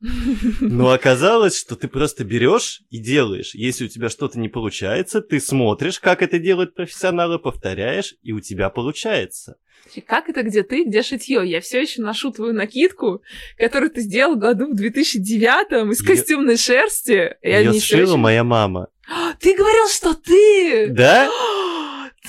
[0.00, 3.54] Но оказалось, что ты просто берешь и делаешь.
[3.54, 8.40] Если у тебя что-то не получается, ты смотришь, как это делают профессионалы, повторяешь, и у
[8.40, 9.56] тебя получается.
[10.06, 11.42] Как это где ты, где шитье?
[11.44, 13.22] Я все еще ношу твою накидку,
[13.58, 17.36] которую ты сделал году в 2009 из костюмной шерсти.
[17.42, 18.20] Ее сшила очень...
[18.20, 18.88] моя мама.
[19.40, 20.88] Ты говорил, что ты!
[20.88, 21.28] Да?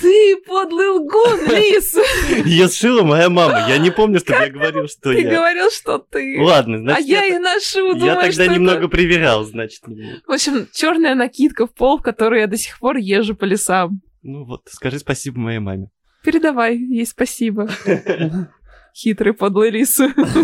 [0.02, 1.94] Ты подлый лгун, Лис!
[2.44, 3.66] Ее сшила моя мама.
[3.68, 5.22] Я не помню, что я говорил, что я.
[5.22, 6.40] Ты говорил, что ты.
[6.40, 7.06] Ладно, значит.
[7.06, 9.82] А я и ношу, Я тогда немного проверял, значит.
[10.26, 14.02] В общем, черная накидка в пол, в которой я до сих пор езжу по лесам.
[14.22, 15.90] Ну вот, скажи спасибо моей маме.
[16.24, 17.68] Передавай ей спасибо.
[18.94, 20.00] Хитрый подлый лис.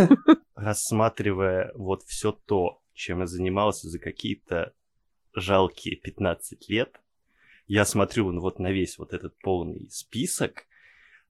[0.55, 4.73] Рассматривая вот все то, чем я занимался за какие-то
[5.35, 7.01] жалкие 15 лет,
[7.69, 10.67] я смотрю вот на весь вот этот полный список,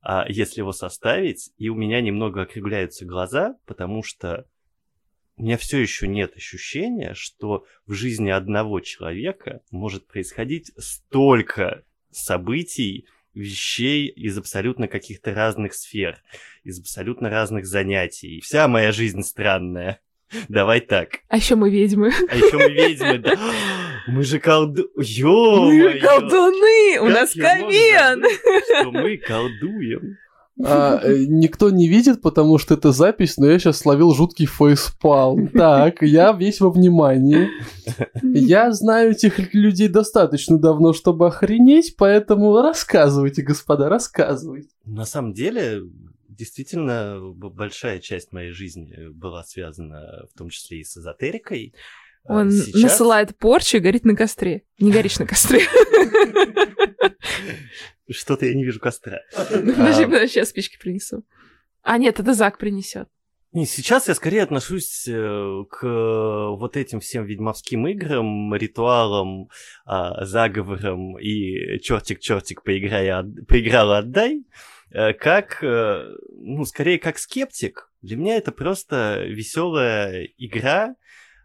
[0.00, 4.46] а если его составить, и у меня немного округляются глаза, потому что
[5.36, 13.06] у меня все еще нет ощущения, что в жизни одного человека может происходить столько событий,
[13.34, 16.22] вещей из абсолютно каких-то разных сфер,
[16.64, 18.40] из абсолютно разных занятий.
[18.40, 20.00] Вся моя жизнь странная.
[20.48, 21.20] Давай так.
[21.28, 22.12] А еще мы ведьмы.
[22.30, 23.34] А еще мы ведьмы, да.
[24.08, 24.88] Мы же колду...
[24.96, 26.98] ё Мы колдуны!
[27.00, 28.24] У нас ковен!
[28.80, 30.16] Что мы колдуем.
[30.64, 35.48] А, э, никто не видит, потому что это запись, но я сейчас словил жуткий фейспалм.
[35.48, 37.48] Так, я весь во внимании.
[38.22, 44.70] Я знаю этих людей достаточно давно, чтобы охренеть, поэтому рассказывайте, господа, рассказывайте.
[44.84, 45.82] На самом деле,
[46.38, 51.74] действительно, большая часть моей жизни была связана в том числе и с эзотерикой.
[52.24, 52.82] А Он Сейчас...
[52.82, 54.62] насылает порчу и горит на костре.
[54.78, 55.62] Не горишь на костре.
[58.10, 59.18] Что-то я не вижу костра.
[59.34, 61.24] Подожди, подожди, сейчас спички принесу.
[61.82, 63.08] А, нет, это Зак принесет.
[63.52, 65.86] Не, сейчас я скорее отношусь э, к
[66.50, 69.48] вот этим всем ведьмовским играм, ритуалам,
[69.86, 73.10] а, заговорам и чертик-чертик поиграй,
[73.48, 74.42] поиграл, отдай, э,
[74.90, 77.90] как, э, ну, скорее как скептик.
[78.02, 80.94] Для меня это просто веселая игра,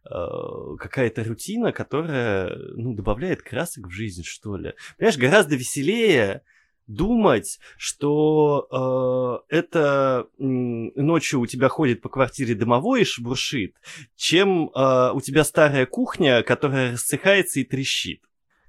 [0.06, 4.74] какая-то рутина, которая ну, добавляет красок в жизнь, что ли.
[4.98, 6.42] Понимаешь, гораздо веселее
[6.88, 13.76] думать, что э, это э, ночью у тебя ходит по квартире домовой и шебуршит,
[14.16, 18.22] чем э, у тебя старая кухня, которая рассыхается и трещит.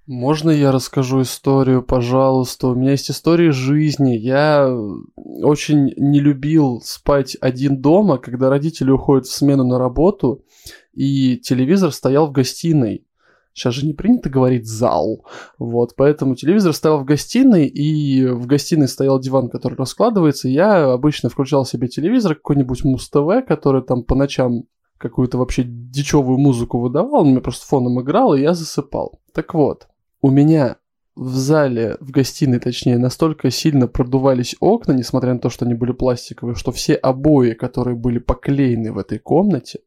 [0.06, 2.68] Можно я расскажу историю, пожалуйста?
[2.68, 4.14] У меня есть история жизни.
[4.16, 4.70] Я
[5.16, 10.44] очень не любил спать один дома, когда родители уходят в смену на работу,
[10.92, 13.06] и телевизор стоял в гостиной.
[13.54, 15.24] Сейчас же не принято говорить зал.
[15.58, 20.48] Вот, поэтому телевизор стоял в гостиной, и в гостиной стоял диван, который раскладывается.
[20.48, 24.64] я обычно включал себе телевизор, какой-нибудь Муз-ТВ, который там по ночам
[24.98, 29.20] какую-то вообще дичевую музыку выдавал, он мне просто фоном играл, и я засыпал.
[29.32, 29.86] Так вот,
[30.24, 30.76] у меня
[31.16, 35.92] в зале, в гостиной точнее, настолько сильно продувались окна, несмотря на то, что они были
[35.92, 39.80] пластиковые, что все обои, которые были поклеены в этой комнате,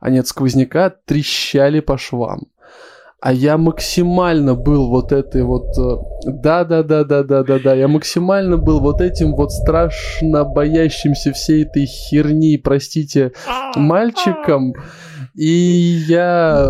[0.00, 2.48] они от сквозняка трещали по швам
[3.20, 5.66] а я максимально был вот этой вот...
[6.24, 13.32] Да-да-да-да-да-да-да, я максимально был вот этим вот страшно боящимся всей этой херни, простите,
[13.74, 14.72] мальчиком.
[15.34, 16.68] И я...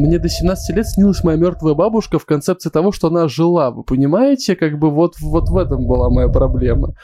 [0.00, 3.70] Мне до 17 лет снилась моя мертвая бабушка в концепции того, что она жила.
[3.70, 6.94] Вы понимаете, как бы вот, вот в этом была моя проблема.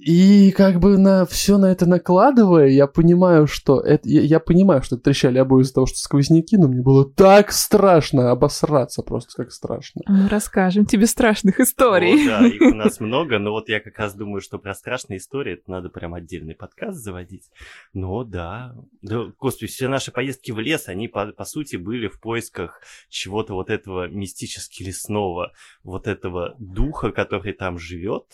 [0.00, 4.82] И как бы на все на это накладывая, я понимаю, что это, я, я понимаю,
[4.82, 9.52] что трещали обои из-за того, что сквозняки, но мне было так страшно обосраться, просто как
[9.52, 10.00] страшно.
[10.08, 12.26] Мы расскажем тебе страшных историй.
[12.26, 15.18] О, да, их у нас много, но вот я как раз думаю, что про страшные
[15.18, 17.50] истории это надо прям отдельный подкаст заводить.
[17.92, 22.20] Но да, да, господи, все наши поездки в лес, они по, по сути были в
[22.20, 22.80] поисках
[23.10, 28.24] чего-то вот этого мистически лесного, вот этого духа, который там живет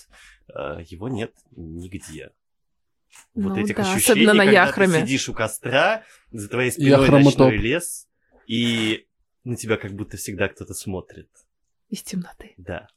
[0.49, 2.32] его нет нигде.
[3.34, 5.01] Вот ну, этих да, ощущений, на когда яхраме.
[5.01, 8.09] ты сидишь у костра, за твоей спиной ночной лес,
[8.47, 9.07] и
[9.44, 11.28] на тебя как будто всегда кто-то смотрит.
[11.88, 12.55] Из темноты.
[12.57, 12.88] Да.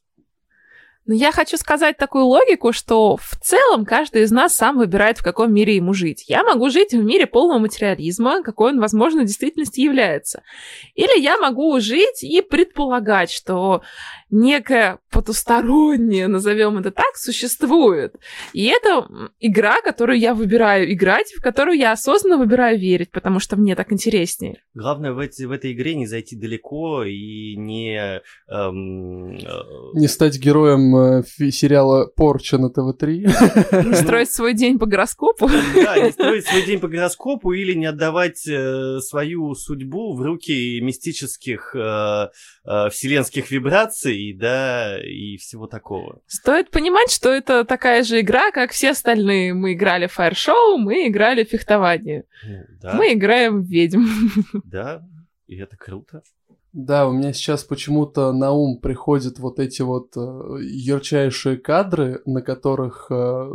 [1.05, 5.23] Но я хочу сказать такую логику, что в целом каждый из нас сам выбирает, в
[5.23, 6.25] каком мире ему жить.
[6.27, 10.43] Я могу жить в мире полного материализма, какой он, возможно, в действительности является.
[10.93, 13.81] Или я могу жить и предполагать, что
[14.29, 18.15] некое потустороннее, назовем это так, существует.
[18.53, 19.07] И это
[19.39, 23.91] игра, которую я выбираю играть, в которую я осознанно выбираю верить, потому что мне так
[23.91, 24.61] интереснее.
[24.73, 28.21] Главное в, эти, в этой игре не зайти далеко и не...
[28.47, 29.39] Эм, э...
[29.95, 33.87] Не стать героем э, сериала «Порча» на ТВ-3.
[33.89, 35.49] Не строить свой день по гороскопу.
[35.79, 40.79] Да, не строить свой день по гороскопу или не отдавать э, свою судьбу в руки
[40.81, 41.75] мистических
[42.89, 46.21] вселенских вибраций, да, и всего такого.
[46.27, 49.53] Стоит понимать, что это такая же игра, как все остальные.
[49.53, 52.25] Мы играли в Show, мы играли в фехтование.
[52.45, 52.93] Ну, да.
[52.95, 54.05] Мы играем в ведьм.
[54.63, 55.01] Да,
[55.47, 56.21] и это круто.
[56.71, 62.41] Да, у меня сейчас почему-то на ум приходят вот эти вот э, ярчайшие кадры, на
[62.43, 63.49] которых, э,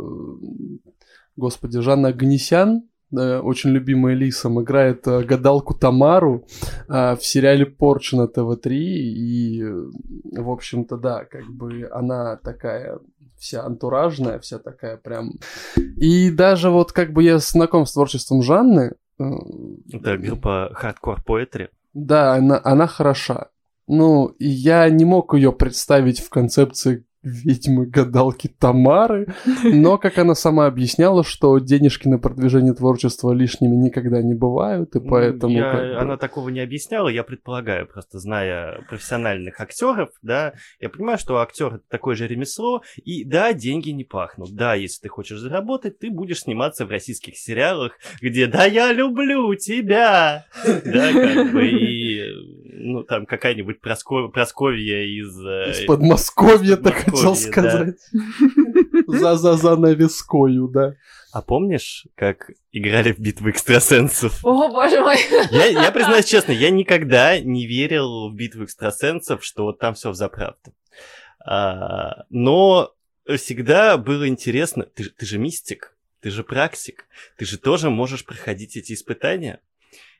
[1.37, 6.45] господи, Жанна Агнесян очень любимая Лисом, играет э, гадалку Тамару
[6.89, 8.69] э, в сериале Порча на ТВ-3.
[8.71, 12.99] И, в общем-то, да, как бы она такая
[13.37, 15.33] вся антуражная, вся такая прям...
[15.97, 18.93] И даже вот как бы я знаком с творчеством Жанны.
[19.19, 19.23] Э,
[19.91, 21.69] Это группа Hardcore Poetry.
[21.93, 23.49] Да, она, она хороша.
[23.87, 29.27] Ну, и я не мог ее представить в концепции ведьмы-гадалки Тамары,
[29.63, 34.99] но, как она сама объясняла, что денежки на продвижение творчества лишними никогда не бывают, и
[34.99, 35.53] поэтому...
[35.53, 41.17] я- бы- Она такого не объясняла, я предполагаю, просто зная профессиональных актеров, да, я понимаю,
[41.17, 44.51] что актер это такое же ремесло, и да, деньги не пахнут.
[44.51, 49.53] Да, если ты хочешь заработать, ты будешь сниматься в российских сериалах, где «Да я люблю
[49.55, 52.21] тебя!» Да, как бы, и,
[52.73, 55.37] ну, там какая-нибудь Проско- Просковья из...
[55.45, 57.99] э, Из Подмосковья, так хотел сказать.
[59.07, 60.95] За-за-за навескою, да.
[61.31, 64.39] А помнишь, как играли в битву экстрасенсов?
[64.45, 65.17] О, боже мой.
[65.51, 70.11] Я, я признаюсь честно, я никогда не верил в битву экстрасенсов, что вот там все
[70.11, 70.73] в заправду.
[71.45, 72.93] А, но
[73.35, 77.05] всегда было интересно, ты, ты же мистик, ты же практик,
[77.37, 79.59] ты же тоже можешь проходить эти испытания.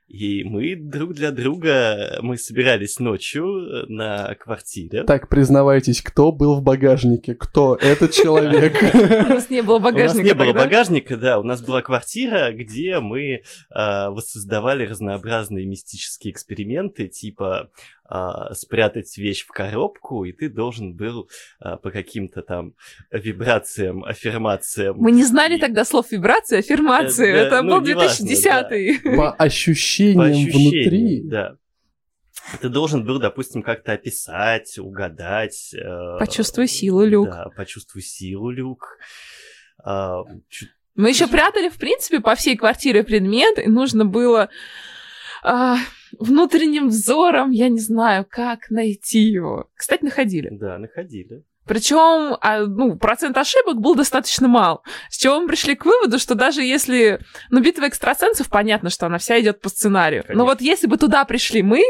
[0.07, 5.03] И мы друг для друга, мы собирались ночью на квартире.
[5.03, 7.33] Так, признавайтесь, кто был в багажнике?
[7.33, 8.75] Кто этот человек?
[8.93, 12.51] У нас не было У нас багажника не было багажника, да, у нас была квартира,
[12.51, 13.41] где мы
[13.71, 17.71] а, воссоздавали разнообразные мистические эксперименты, типа
[18.07, 21.29] а, спрятать вещь в коробку, и ты должен был
[21.59, 22.73] а, по каким-то там
[23.11, 24.97] вибрациям, аффирмациям.
[24.97, 27.29] Мы не знали тогда слов вибрации, аффирмации.
[27.29, 31.21] Э, да, Это ну, был неважно, 2010 По по ощущениям ощущениям, внутри.
[31.23, 31.55] да.
[32.61, 35.73] Ты должен был, допустим, как-то описать, угадать.
[35.73, 37.29] э, Почувствуй силу, Люк.
[37.29, 38.97] Да, почувствуй силу, Люк.
[39.83, 44.49] А, чуть- Мы еще прятали, в принципе, по всей квартире предмет, и нужно было
[45.43, 45.77] а,
[46.19, 49.69] внутренним взором, я не знаю, как найти его.
[49.75, 50.49] Кстати, находили.
[50.51, 51.43] да, находили.
[51.65, 54.83] Причем, а, ну, процент ошибок был достаточно мал.
[55.09, 57.19] С чего мы пришли к выводу, что даже если...
[57.49, 60.23] Ну, битва экстрасенсов, понятно, что она вся идет по сценарию.
[60.23, 60.43] Конечно.
[60.43, 61.81] Но вот если бы туда пришли мы,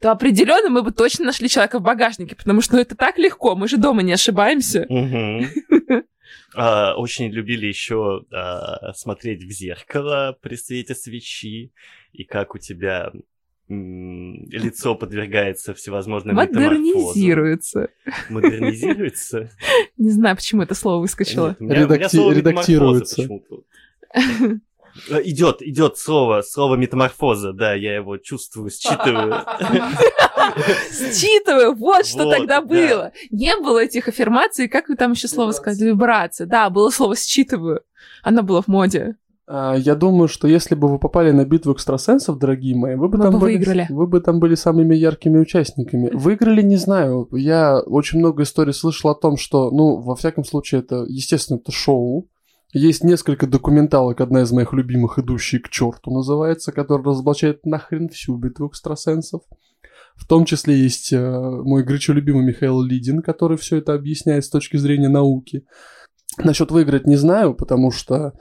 [0.00, 3.54] то определенно мы бы точно нашли человека в багажнике, потому что ну, это так легко,
[3.54, 4.86] мы же дома не ошибаемся.
[6.54, 11.72] А, Очень любили еще а, смотреть в зеркало при свете свечи,
[12.12, 13.12] и как у тебя
[13.68, 16.36] лицо подвергается всевозможным.
[16.36, 17.90] Модернизируется.
[18.30, 19.50] Модернизируется?
[19.96, 21.56] Не знаю, почему это слово выскочило.
[21.60, 23.22] Редактируется.
[25.10, 29.32] Э, Идет, идет слово, слово метаморфоза, да, я его чувствую, считываю.
[30.90, 32.62] Считываю, вот что тогда да.
[32.62, 33.12] было.
[33.30, 35.90] Не было этих аффирмаций, как вы там еще слово сказали?
[35.90, 36.46] Вибрация.
[36.46, 37.82] Да, было слово считываю.
[38.22, 39.16] Оно было в моде.
[39.50, 43.16] А, Я думаю, что если бы вы попали на битву экстрасенсов, дорогие мои, вы бы
[43.16, 43.86] там бы были, выиграли.
[43.88, 46.10] вы бы там были самыми яркими участниками.
[46.12, 47.28] Выиграли, не знаю.
[47.32, 51.72] Я очень много историй слышал о том, что, ну, во всяком случае, это, естественно, это
[51.72, 52.28] шоу.
[52.74, 58.36] Есть несколько документалок, одна из моих любимых, «Идущий к черту» называется, которая разоблачает нахрен всю
[58.36, 59.40] битву экстрасенсов.
[60.16, 64.50] В том числе есть э, мой горячо любимый Михаил Лидин, который все это объясняет с
[64.50, 65.64] точки зрения науки.
[66.36, 68.34] Насчет выиграть не знаю, потому что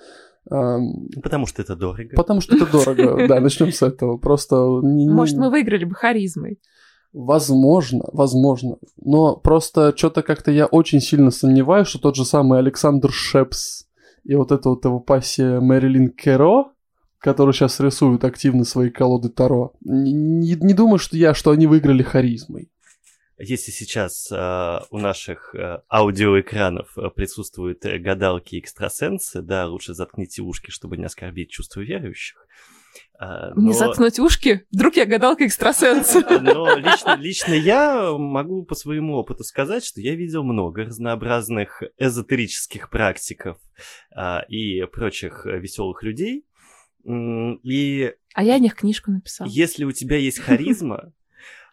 [1.22, 2.16] Потому что это дорого.
[2.16, 3.28] Потому что это дорого.
[3.28, 4.18] Да, начнем с этого.
[4.18, 4.56] Просто...
[4.56, 6.60] Может, мы выиграли бы харизмой.
[7.14, 8.78] Возможно, возможно.
[9.02, 13.86] Но просто что-то как-то я очень сильно сомневаюсь, что тот же самый Александр Шепс
[14.24, 16.66] и вот эта вот его пассия Мэрилин Керо,
[17.18, 21.66] который сейчас рисует активно свои колоды Таро, не, не- не думаю, что я, что они
[21.66, 22.70] выиграли харизмой.
[23.40, 29.94] Если сейчас э, у наших э, аудиоэкранов э, присутствуют э, гадалки и экстрасенсы, да, лучше
[29.94, 32.48] заткните ушки, чтобы не оскорбить чувства верующих.
[33.20, 34.66] А, Не но- заткнуть ушки?
[34.72, 36.16] Вдруг я гадалка экстрасенс.
[36.42, 42.90] Но лично, лично я могу по своему опыту сказать, что я видел много разнообразных эзотерических
[42.90, 43.60] практиков
[44.16, 46.44] а, и прочих веселых людей.
[47.06, 49.48] И А я о них книжку написала.
[49.48, 51.14] если у тебя есть харизма,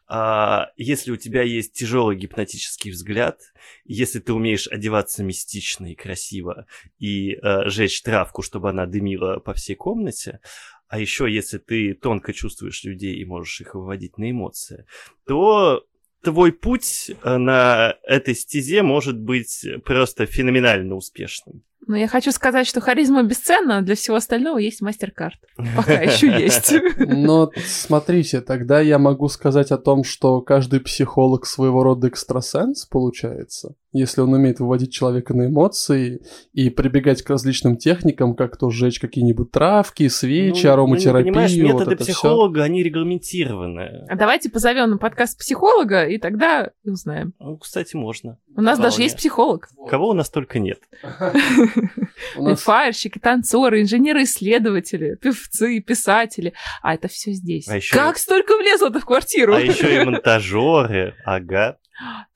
[0.07, 3.41] а, если у тебя есть тяжелый гипнотический взгляд,
[3.85, 6.67] если ты умеешь одеваться мистично и красиво
[6.99, 10.41] и э, жечь травку, чтобы она дымила по всей комнате,
[10.89, 14.87] а еще если ты тонко чувствуешь людей и можешь их выводить на эмоции,
[15.27, 15.87] то
[16.23, 21.63] твой путь э, на этой стезе может быть просто феноменально успешным.
[21.87, 25.39] Но я хочу сказать, что харизма бесценна, а для всего остального есть мастер-карт.
[25.76, 26.74] Пока еще есть.
[26.99, 33.74] Но смотрите, тогда я могу сказать о том, что каждый психолог своего рода экстрасенс получается.
[33.95, 36.21] Если он умеет выводить человека на эмоции
[36.53, 41.27] и прибегать к различным техникам, как то сжечь какие-нибудь травки, свечи, Ну, ароматерапию.
[41.29, 44.07] Ну, понимаешь, вот методы это психолога, они регламентированы.
[44.09, 47.35] А давайте позовем на подкаст психолога, и тогда узнаем.
[47.39, 48.39] Ну, кстати, можно.
[48.57, 49.05] У нас даже Вполне.
[49.05, 49.69] есть психолог.
[49.89, 50.79] Кого у нас только нет.
[52.57, 56.53] Фаерщики, танцоры, инженеры-исследователи, певцы, писатели.
[56.83, 57.69] А это все здесь.
[57.69, 59.55] А Как столько влезло-то в квартиру?
[59.55, 61.79] А еще и монтажеры, ага,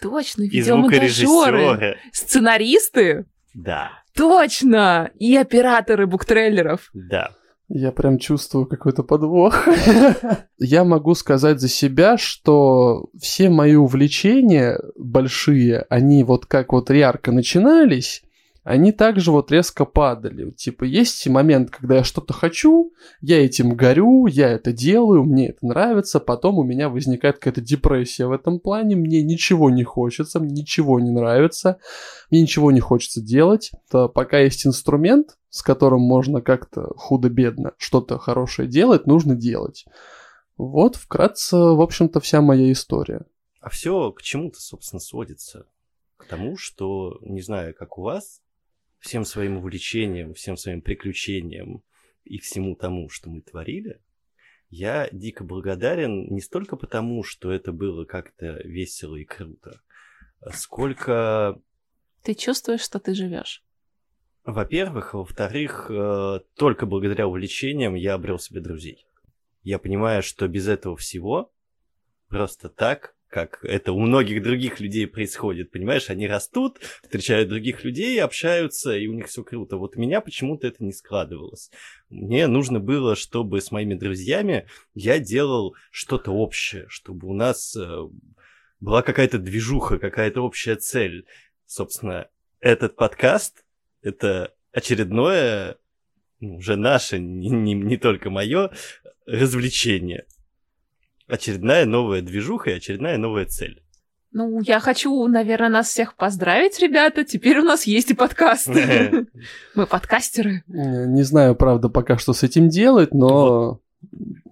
[0.00, 1.98] Точно, и видеомонтажеры, звукорежиссеры.
[2.12, 3.26] сценаристы.
[3.54, 5.10] Да, Точно!
[5.18, 6.90] И операторы буктрейлеров.
[6.92, 7.30] да.
[7.70, 9.68] Я прям чувствую какой-то подвох.
[10.58, 17.30] Я могу сказать за себя, что все мои увлечения большие, они вот как вот ярко
[17.30, 18.22] начинались,
[18.68, 20.50] они также вот резко падали.
[20.50, 22.92] Типа есть момент, когда я что-то хочу,
[23.22, 28.26] я этим горю, я это делаю, мне это нравится, потом у меня возникает какая-то депрессия
[28.26, 31.78] в этом плане, мне ничего не хочется, мне ничего не нравится,
[32.30, 33.70] мне ничего не хочется делать.
[33.90, 39.86] То пока есть инструмент, с которым можно как-то худо-бедно что-то хорошее делать, нужно делать.
[40.58, 43.22] Вот вкратце, в общем-то, вся моя история.
[43.62, 45.64] А все к чему-то, собственно, сводится.
[46.18, 48.42] К тому, что, не знаю, как у вас,
[48.98, 51.82] всем своим увлечением, всем своим приключениям
[52.24, 54.00] и всему тому, что мы творили,
[54.70, 59.80] я дико благодарен не столько потому, что это было как-то весело и круто,
[60.40, 61.60] а сколько
[62.22, 63.64] Ты чувствуешь, что ты живешь.
[64.44, 69.06] Во-первых, во-вторых, э, только благодаря увлечениям я обрел себе друзей.
[69.62, 71.52] Я понимаю, что без этого всего
[72.28, 78.20] просто так, как это у многих других людей происходит, понимаешь, они растут, встречают других людей,
[78.22, 79.76] общаются, и у них все круто.
[79.76, 81.70] Вот у меня почему-то это не складывалось.
[82.08, 88.08] Мне нужно было, чтобы с моими друзьями я делал что-то общее, чтобы у нас э,
[88.80, 91.26] была какая-то движуха, какая-то общая цель.
[91.66, 92.28] Собственно,
[92.60, 93.64] этот подкаст
[94.02, 95.76] это очередное,
[96.40, 98.70] ну, уже наше, не, не, не только мое,
[99.26, 100.26] развлечение.
[101.28, 103.82] Очередная новая движуха и очередная новая цель.
[104.32, 107.24] Ну, я хочу, наверное, нас всех поздравить, ребята.
[107.24, 108.68] Теперь у нас есть и подкаст.
[109.74, 110.62] Мы подкастеры.
[110.66, 113.80] Не знаю, правда, пока что с этим делать, но...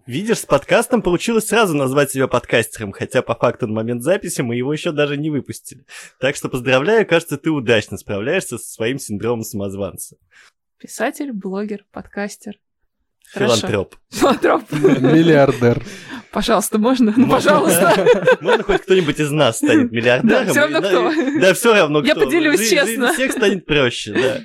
[0.06, 4.54] Видишь, с подкастом получилось сразу назвать себя подкастером, хотя по факту на момент записи мы
[4.54, 5.84] его еще даже не выпустили.
[6.20, 10.16] Так что поздравляю, кажется, ты удачно справляешься со своим синдромом самозванца.
[10.78, 12.58] Писатель, блогер, подкастер.
[13.32, 13.96] Филантроп.
[14.10, 14.70] Филантроп.
[14.72, 15.84] Миллиардер.
[16.36, 17.14] Пожалуйста, можно?
[17.16, 18.06] Ну, пожалуйста.
[18.42, 20.44] Можно хоть кто-нибудь из нас станет миллиардером.
[20.44, 21.40] Да, всё равно кто.
[21.40, 22.08] Да, все равно кто.
[22.08, 23.14] Я поделюсь честно.
[23.14, 24.40] всех станет проще, да.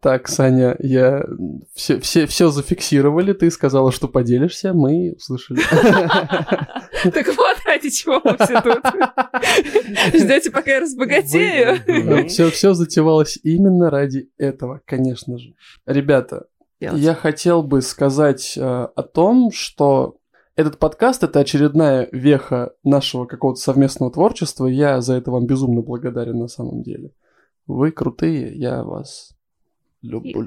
[0.00, 1.24] Так, Саня, я
[1.72, 5.60] все, все, все зафиксировали, ты сказала, что поделишься, мы услышали.
[7.12, 8.82] Так вот, ради чего мы все тут.
[10.20, 12.26] Ждете, пока я разбогатею.
[12.28, 15.54] Все, все затевалось именно ради этого, конечно же.
[15.86, 16.46] Ребята,
[16.80, 20.16] я хотел бы сказать э, о том, что
[20.54, 24.66] этот подкаст— это очередная веха нашего какого-то совместного творчества.
[24.66, 27.12] Я за это вам безумно благодарен на самом деле.
[27.66, 29.34] Вы крутые, я вас
[30.02, 30.42] люблю.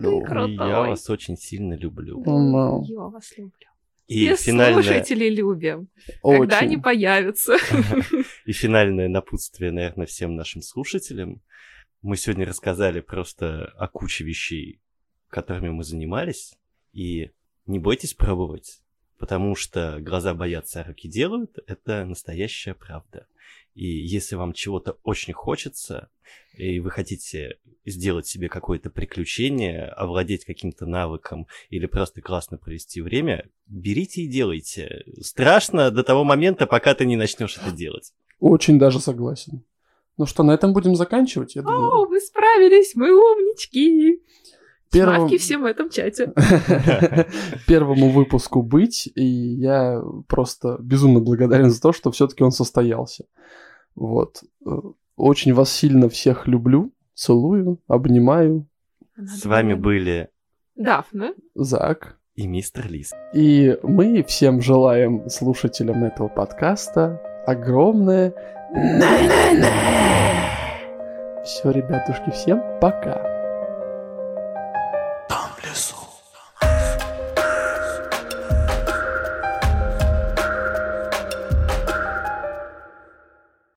[0.47, 2.21] И я вас очень сильно люблю.
[2.25, 2.83] Ну.
[2.83, 3.67] Я вас люблю.
[4.07, 5.87] И И финальное, слушателей любим.
[6.21, 6.83] Когда они Очень.
[6.83, 7.57] появятся.
[8.45, 11.41] и финальное напутствие, наверное, всем нашим слушателям.
[12.03, 14.79] Мы сегодня рассказали просто о куче вещей,
[15.29, 16.53] которыми мы занимались.
[16.93, 17.31] И
[17.65, 18.83] не бойтесь пробовать,
[19.17, 21.57] потому что глаза боятся, а руки делают.
[21.67, 23.27] Это настоящая правда.
[23.73, 26.09] И если вам чего-то очень хочется,
[26.53, 33.49] и вы хотите сделать себе какое-то приключение, овладеть каким-то навыком или просто классно провести время,
[33.67, 35.03] берите и делайте.
[35.21, 38.13] Страшно до того момента, пока ты не начнешь это делать.
[38.39, 39.63] Очень даже согласен.
[40.17, 41.89] Ну что, на этом будем заканчивать, я думаю.
[41.89, 44.21] О, мы справились, мы умнички.
[44.91, 46.33] Первым- Смазки всем в этом чате.
[47.67, 53.25] Первому выпуску быть, и я просто безумно благодарен за то, что все-таки он состоялся.
[53.95, 54.43] Вот.
[55.17, 58.67] Очень вас сильно всех люблю, целую, обнимаю.
[59.17, 60.29] С вами были
[60.75, 61.33] Дафна.
[61.55, 62.17] Зак.
[62.35, 63.11] и мистер Лис.
[63.33, 68.33] И мы всем желаем слушателям этого подкаста огромное...
[71.45, 73.34] Все, ребятушки, всем пока.